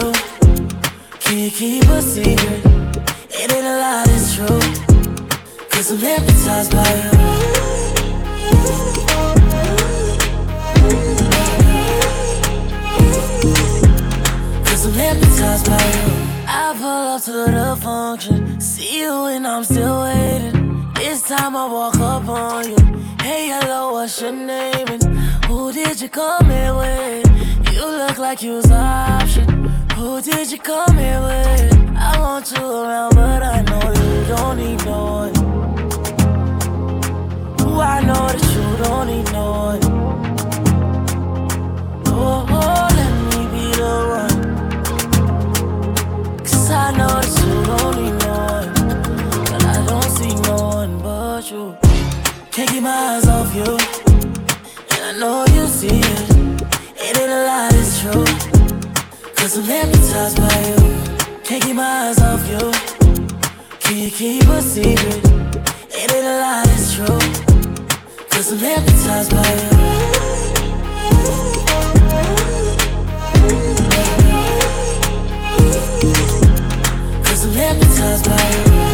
Can't 1.19 1.53
keep 1.53 1.83
a 1.83 2.01
secret. 2.01 2.65
It 3.29 3.51
ain't 3.51 3.65
a 3.65 3.77
lie, 3.77 4.05
it's 4.07 4.35
true. 4.35 4.61
Cause 5.69 5.91
I'm 5.91 5.97
hypnotized 5.97 6.71
by 6.71 6.93
you. 6.95 7.11
Cause 14.63 14.85
I'm 14.85 14.93
hypnotized 14.93 15.65
by 15.65 15.83
you. 15.97 16.07
I 16.47 16.73
pull 16.79 16.87
up 16.87 17.21
to 17.23 17.51
the 17.51 17.77
function. 17.81 18.61
See 18.61 19.01
you 19.01 19.25
and 19.25 19.45
I'm 19.45 19.65
still 19.65 20.03
waiting. 20.03 20.89
This 20.93 21.21
time 21.27 21.57
I 21.57 21.65
walk 21.67 21.97
up 21.97 22.29
on 22.29 22.69
you. 22.69 22.77
Hey, 23.21 23.49
hello, 23.49 23.91
what's 23.91 24.21
your 24.21 24.31
name? 24.31 24.87
And 24.87 25.03
who 25.47 25.73
did 25.73 25.99
you 25.99 26.07
come 26.07 26.49
here 26.49 26.73
with? 26.73 27.24
You 27.85 27.91
look 27.97 28.17
like 28.17 28.41
you 28.41 28.53
was 28.53 28.65
an 28.65 28.71
option. 28.71 29.69
Who 29.95 30.19
did 30.19 30.51
you 30.51 30.57
come 30.57 30.97
here 30.97 31.21
with? 31.21 31.71
I 31.95 32.19
want 32.19 32.51
you 32.51 32.63
around, 32.65 33.13
but 33.13 33.43
I 33.43 33.61
know 33.61 33.91
you 34.01 34.25
don't 34.27 34.57
need 34.57 34.83
no 34.85 35.03
one. 35.21 35.35
Ooh, 37.61 37.79
I 37.79 38.01
know 38.01 38.27
that 38.33 38.43
you 38.53 38.65
don't 38.83 39.07
need 39.07 39.31
no 39.31 39.45
one. 39.69 39.83
Oh, 42.07 42.45
oh 42.59 42.87
let 42.97 43.13
me 43.29 43.41
be 43.53 43.65
the 43.81 43.93
one. 44.17 44.39
Cause 46.39 46.69
I 46.71 46.73
know 46.97 47.13
that 47.21 47.33
you 47.39 47.53
don't 47.69 47.95
need 48.01 48.17
no 48.25 48.35
one. 48.55 48.69
But 49.45 49.63
I 49.63 49.67
don't 49.85 50.09
see 50.17 50.33
no 50.49 50.55
one 50.79 50.93
but 51.03 51.43
you. 51.51 51.63
Can't 52.51 52.69
keep 52.71 52.81
my 52.81 52.89
eyes 52.89 53.24
I'm 59.57 59.63
hypnotized 59.63 60.35
by 60.35 60.59
you. 60.67 60.75
Can't 61.45 61.63
keep 61.63 61.75
my 61.77 62.09
eyes 62.09 62.19
off 62.19 62.45
you. 62.49 62.73
Can 63.79 63.97
you 63.97 64.11
keep 64.11 64.43
a 64.49 64.61
secret? 64.61 65.25
Ain't 65.95 66.11
it 66.11 66.25
a 66.25 66.39
lie? 66.41 66.63
It's 66.67 66.93
true. 66.93 67.19
Cause 68.29 68.51
I'm 68.51 68.59
hypnotized 68.59 69.31
by 69.31 69.53
you. 69.55 69.69
Cause 77.23 77.45
I'm 77.45 77.53
hypnotized 77.53 78.25
by 78.25 78.79
you. 78.79 78.84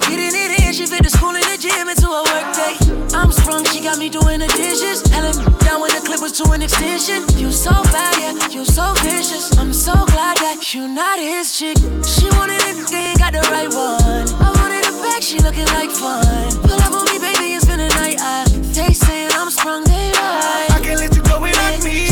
Getting 0.00 0.30
it 0.30 0.62
in, 0.62 0.72
she 0.72 0.86
fit 0.86 1.02
the 1.02 1.10
school 1.10 1.34
and 1.34 1.42
the 1.42 1.58
gym 1.58 1.88
into 1.88 2.06
a 2.06 2.22
work 2.30 2.48
day. 2.54 2.78
I'm 3.16 3.32
sprung, 3.32 3.64
she 3.64 3.80
got 3.80 3.98
me 3.98 4.08
doing 4.08 4.38
the 4.38 4.46
dishes. 4.46 5.02
Helen 5.10 5.34
down 5.66 5.80
when 5.80 5.90
the 5.90 6.02
clip 6.06 6.20
was 6.20 6.32
to 6.38 6.50
an 6.52 6.62
extension. 6.62 7.26
You 7.34 7.50
so 7.50 7.72
bad, 7.90 8.14
yeah, 8.22 8.48
you 8.48 8.64
so 8.64 8.94
vicious. 9.02 9.56
I'm 9.58 9.72
so 9.72 9.92
glad 10.14 10.36
that 10.38 10.74
you 10.74 10.86
not 10.86 11.18
his 11.18 11.58
chick. 11.58 11.76
She 12.06 12.30
wanted 12.38 12.62
it, 12.70 12.86
they 12.86 13.14
got 13.18 13.32
the 13.32 13.42
right 13.50 13.70
one. 13.74 14.28
I 14.38 14.48
wanted 14.62 14.86
a 14.86 14.94
bag, 15.02 15.22
she 15.22 15.38
looking 15.40 15.66
like 15.74 15.90
fun. 15.90 16.22
Pull 16.62 16.78
up 16.78 16.92
on 16.92 17.04
me, 17.10 17.18
baby, 17.18 17.58
it's 17.58 17.64
been 17.64 17.80
a 17.80 17.88
night. 17.98 18.18
I, 18.20 18.46
they 18.70 18.94
saying 18.94 19.30
I'm 19.34 19.50
sprung, 19.50 19.82
they 19.84 20.12
right. 20.14 20.68
I 20.70 20.80
can't 20.82 21.00
let 21.00 21.14
you 21.16 21.22
go 21.22 21.40
without 21.40 21.82
me. 21.82 22.07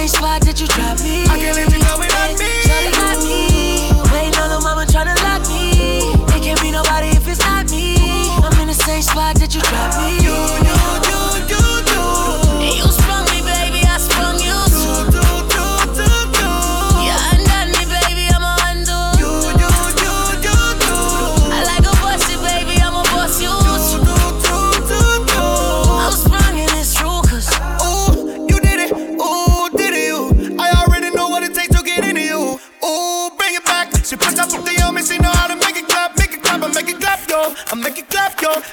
same 0.00 0.08
spot 0.08 0.40
that 0.42 0.58
you 0.58 0.66
dropped 0.66 1.02
me. 1.02 1.24
I 1.24 1.36
can't 1.38 1.56
let 1.56 1.72
you 1.72 1.78
go 1.78 1.98
without 1.98 2.38
me. 2.38 2.69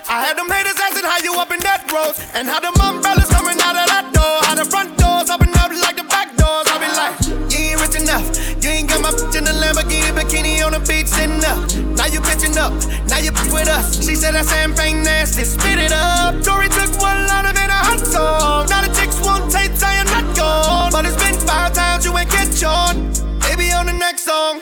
I 0.10 0.26
had 0.26 0.38
them 0.38 0.50
haters 0.50 0.80
asking 0.80 1.08
how 1.08 1.20
you 1.24 1.36
up 1.40 1.52
in 1.52 1.60
that 1.62 1.88
Rolls, 1.92 2.20
And 2.34 2.48
how 2.48 2.60
the 2.60 2.72
umbrellas 2.84 3.30
coming 3.32 3.60
out 3.64 3.76
of 3.76 3.88
that 3.88 4.12
door. 4.12 4.38
How 4.44 4.56
the 4.56 4.66
front 4.68 4.98
doors 5.00 5.30
open 5.30 5.50
up 5.56 5.72
like 5.72 5.96
the 5.96 6.04
back 6.04 6.36
doors. 6.36 6.68
I 6.68 6.76
be 6.80 6.90
like, 6.92 7.16
you 7.52 7.72
ain't 7.72 7.80
rich 7.80 7.96
enough. 7.96 8.28
You 8.64 8.70
ain't 8.70 8.90
got 8.90 9.02
my 9.02 9.12
bitch 9.12 9.36
in 9.38 9.44
the 9.48 9.56
Lamborghini 9.56 10.12
bikini 10.12 10.66
on 10.66 10.74
the 10.76 10.84
beach 10.84 11.08
sitting 11.08 11.44
up. 11.48 11.60
Now 11.96 12.08
you 12.12 12.20
bitching 12.20 12.58
up. 12.60 12.74
Now 13.08 13.20
you 13.20 13.32
with 13.54 13.68
us. 13.68 14.04
She 14.06 14.16
said 14.16 14.34
that 14.36 14.46
same 14.46 14.74
thing 14.74 15.04
nasty. 15.04 15.44
Spit 15.44 15.80
it 15.80 15.94
up. 15.94 16.44
Tory 16.44 16.68
took 16.70 16.92
one 17.00 17.28
line 17.28 17.46
of 17.48 17.56
it, 17.56 17.72
a 17.72 17.80
hot 17.88 18.04
song. 18.04 18.68
Now 18.68 18.82
the 18.82 18.92
chicks 18.92 19.20
want 19.24 19.52
tapes, 19.52 19.84
I 19.84 20.04
am 20.04 20.08
not 20.08 20.28
gone. 20.36 20.92
But 20.92 21.06
it's 21.06 21.16
been 21.16 21.40
five 21.48 21.74
times 21.74 22.06
you 22.06 22.12
ain't 22.18 22.30
catch 22.30 22.64
on. 22.64 23.08
Maybe 23.48 23.72
on 23.72 23.86
the 23.86 23.94
next 23.94 24.26
song. 24.26 24.62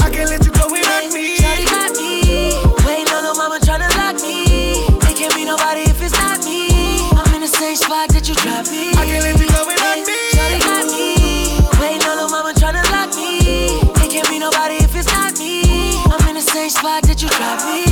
I 0.00 0.10
can't 0.10 0.28
let 0.28 0.44
you 0.44 0.52
go 0.52 0.70
without 0.70 1.12
me. 1.12 1.40
Me. 1.40 2.15
I'm 7.78 7.82
in 7.82 7.94
the 7.94 8.00
same 8.00 8.08
spot 8.08 8.08
that 8.10 8.28
you 8.28 8.34
dropped 8.36 8.70
me. 8.70 8.88
I 8.90 9.04
can't 9.04 9.22
let 9.22 9.38
you 9.38 9.48
go 9.48 9.66
without 9.66 10.00
me. 10.00 10.16
Shawty 10.32 10.60
got 10.64 10.86
me. 10.96 12.08
On 12.08 12.16
no 12.16 12.28
mama 12.28 12.52
tryna 12.54 12.82
lock 12.90 13.14
me. 13.16 13.80
It 14.02 14.10
can't 14.10 14.28
be 14.30 14.38
nobody 14.38 14.76
if 14.76 14.94
it's 14.96 15.08
not 15.12 15.38
me. 15.38 15.62
I'm 16.06 16.28
in 16.28 16.36
the 16.36 16.40
same 16.40 16.70
spot 16.70 17.02
that 17.04 17.20
you 17.20 17.28
dropped 17.28 17.64
me. 17.66 17.85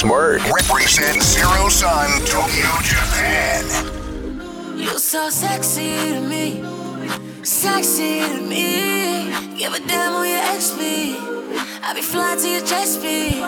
Smirk, 0.00 0.42
represent 0.46 1.22
Zero 1.22 1.68
Sun, 1.68 2.08
Tokyo, 2.24 2.70
Japan. 2.80 3.62
You're 4.78 4.98
so 4.98 5.28
sexy 5.28 6.14
to 6.14 6.22
me. 6.22 6.64
Sexy 7.44 8.20
to 8.20 8.40
me. 8.40 9.30
Give 9.58 9.74
a 9.74 9.80
damn 9.80 10.14
who 10.14 10.24
your 10.24 10.40
ex 10.54 10.70
be. 10.70 11.18
I 11.82 11.92
be 11.94 12.00
flying 12.00 12.40
to 12.40 12.48
your 12.48 12.64
chest 12.64 13.02
be. 13.02 13.44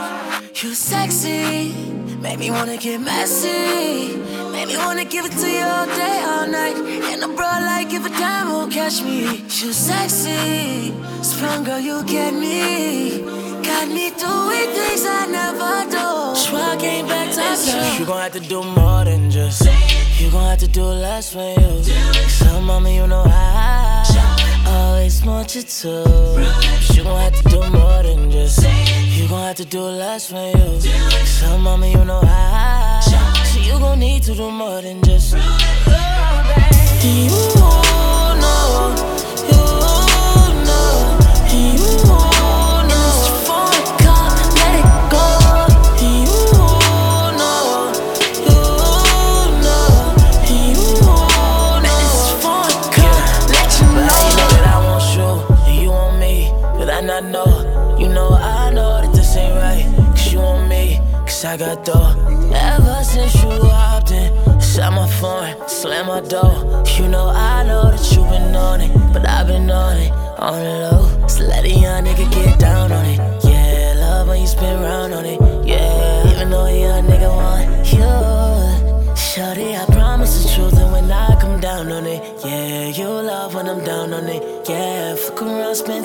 You 0.60 0.74
sexy. 0.74 1.72
Make 2.20 2.38
me 2.38 2.50
wanna 2.50 2.76
get 2.76 3.00
messy. 3.00 4.18
Make 4.52 4.68
me 4.68 4.76
wanna 4.76 5.06
give 5.06 5.24
it 5.24 5.32
to 5.32 5.48
you 5.48 5.64
all 5.64 5.86
day, 5.86 6.18
all 6.32 6.46
night. 6.46 6.76
And 7.10 7.22
a 7.24 7.28
bro 7.28 7.48
like 7.64 7.94
if 7.94 8.04
a 8.04 8.10
dime 8.10 8.50
won't 8.50 8.70
catch 8.70 9.00
me. 9.02 9.38
You 9.48 9.72
sexy. 9.72 10.92
Sprung 11.22 11.64
girl, 11.64 11.80
you 11.80 12.04
get 12.04 12.34
me. 12.34 13.22
Got 13.64 13.88
me 13.88 14.10
doing 14.10 14.68
things 14.76 15.06
I 15.06 15.26
never 15.30 15.90
do. 15.90 16.21
Schwa 16.42 16.78
came 16.78 17.06
back 17.06 17.30
to 17.34 17.98
You 17.98 18.04
gon' 18.04 18.20
have 18.20 18.32
to 18.32 18.40
do 18.40 18.62
more 18.62 19.04
than 19.04 19.30
just. 19.30 19.64
You 20.18 20.30
gon' 20.30 20.50
have 20.50 20.58
to 20.58 20.68
do 20.68 20.84
less 20.84 21.32
for 21.32 21.54
you. 21.60 21.82
So, 22.28 22.60
mama, 22.60 22.90
you 22.90 23.06
know 23.06 23.24
I 23.26 24.04
always 24.66 25.24
want 25.24 25.54
you 25.54 25.62
to. 25.62 25.88
You 26.94 27.04
gon' 27.04 27.20
have 27.20 27.34
to 27.40 27.48
do 27.48 27.60
more 27.70 28.02
than 28.02 28.30
just. 28.30 28.62
You 29.16 29.28
gon' 29.28 29.42
have 29.42 29.56
to 29.56 29.64
do 29.64 29.82
less 29.82 30.30
for 30.30 30.44
you. 30.56 30.80
So, 31.26 31.58
mama, 31.58 31.86
you 31.86 32.04
know 32.04 32.20
I. 32.24 33.00
So, 33.52 33.60
you 33.60 33.78
gon' 33.78 34.00
need 34.00 34.22
to 34.24 34.34
do 34.34 34.50
more 34.50 34.82
than 34.82 35.02
just. 35.02 35.32
Do 35.32 37.08
You 37.08 37.30
know, 37.56 37.81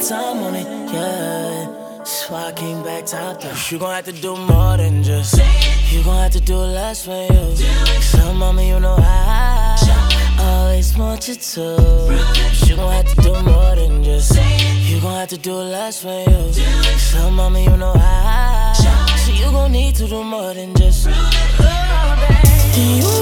time 0.08 0.41
on 0.43 0.56
it, 0.56 0.67
yeah. 0.93 2.04
So 2.06 2.34
I 2.34 2.54
came 2.54 2.82
back 2.82 3.06
top 3.06 3.41
down. 3.41 3.54
You 3.70 3.78
gon' 3.78 3.93
have 3.93 4.06
to 4.06 4.13
do 4.13 4.38
more 4.38 4.78
than 4.78 5.04
just. 5.04 5.38
You 5.91 6.02
gon' 6.02 6.24
have 6.24 6.32
to 6.32 6.39
do 6.39 6.56
less 6.56 7.04
for 7.06 7.28
you. 7.34 7.56
So, 8.02 8.34
mama, 8.34 8.63
you 8.63 8.80
know 8.80 8.96
I 8.98 9.76
always 10.39 10.98
want 10.98 11.28
you 11.28 11.36
to. 11.36 11.62
You 12.65 12.76
gon' 12.78 12.91
have 12.93 13.13
to 13.13 13.22
do 13.22 13.34
more 13.43 13.76
than 13.76 14.02
just. 14.02 14.34
You 14.89 15.02
gon' 15.02 15.20
have 15.20 15.30
to 15.30 15.38
do 15.38 15.56
less 15.56 16.02
for 16.02 16.24
you. 16.30 16.54
So, 16.98 17.30
mama, 17.30 17.60
you 17.60 17.76
know 17.76 17.93
I. 17.93 18.74
So 19.26 19.32
you 19.34 19.52
gon' 19.52 19.74
need 19.74 19.96
to 19.96 20.08
do 20.08 20.24
more 20.24 20.54
than 20.54 20.74
just. 20.76 21.08
Oh, 21.10 21.13
you 22.78 23.02
know, 23.02 23.16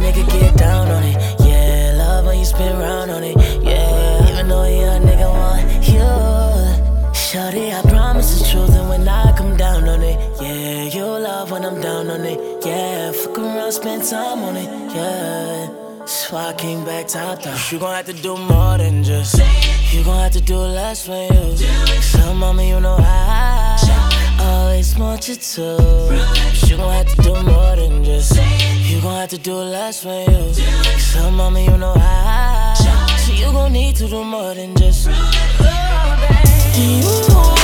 nigga 0.00 0.24
get 0.32 0.56
down 0.56 0.88
on 0.88 1.02
it. 1.04 1.16
Yeah, 1.40 1.92
love 1.96 2.26
when 2.26 2.38
you 2.38 2.44
spin 2.44 2.76
round 2.78 3.10
on 3.10 3.22
it. 3.22 3.36
Yeah, 3.62 4.30
even 4.30 4.48
though 4.48 4.64
a 4.64 4.98
nigga 4.98 5.28
want 5.28 5.66
you. 5.92 7.14
Shorty, 7.14 7.72
I 7.72 7.82
promise 7.82 8.38
the 8.38 8.48
truth, 8.50 8.74
and 8.74 8.88
when 8.88 9.06
I 9.06 9.36
come 9.36 9.56
down 9.56 9.88
on 9.88 10.02
it, 10.02 10.18
yeah, 10.40 10.82
you 10.84 11.04
love 11.04 11.50
when 11.50 11.64
I'm 11.64 11.80
down 11.80 12.08
on 12.10 12.24
it, 12.24 12.38
yeah. 12.64 13.12
Fuck 13.12 13.38
around, 13.38 13.72
spend 13.72 14.02
time 14.04 14.42
on 14.42 14.56
it, 14.56 14.68
yeah. 14.94 16.06
So 16.06 16.36
I 16.36 16.52
came 16.54 16.84
back 16.84 17.06
top 17.06 17.42
down. 17.42 17.56
You 17.70 17.78
gon' 17.78 17.94
have 17.94 18.06
to 18.06 18.12
do 18.12 18.36
more 18.36 18.78
than 18.78 19.04
just. 19.04 19.38
You 19.92 20.02
gon' 20.02 20.18
have 20.18 20.32
to 20.32 20.40
do 20.40 20.56
less 20.56 21.06
for 21.06 21.22
you. 21.32 21.56
So, 22.00 22.34
mama, 22.34 22.64
you 22.64 22.80
know 22.80 22.96
I 22.98 23.76
always 24.40 24.98
want 24.98 25.28
you 25.28 25.36
to. 25.36 25.60
You 26.66 26.76
gon' 26.76 26.92
have 26.92 27.14
to 27.14 27.22
do 27.22 27.34
more 27.42 27.76
than 27.76 28.02
just. 28.02 28.34
To 29.30 29.38
do 29.38 29.54
less 29.54 30.02
for 30.02 30.24
you. 30.28 30.52
So, 30.98 31.30
mama, 31.30 31.60
you 31.60 31.78
know 31.78 31.94
I. 31.96 32.74
So 33.24 33.32
you 33.32 33.52
gon' 33.52 33.72
need 33.72 33.94
to 33.94 34.08
do 34.08 34.24
more 34.24 34.54
than 34.54 34.74
just. 34.74 35.06
Oh, 35.08 36.50
you 36.76 37.59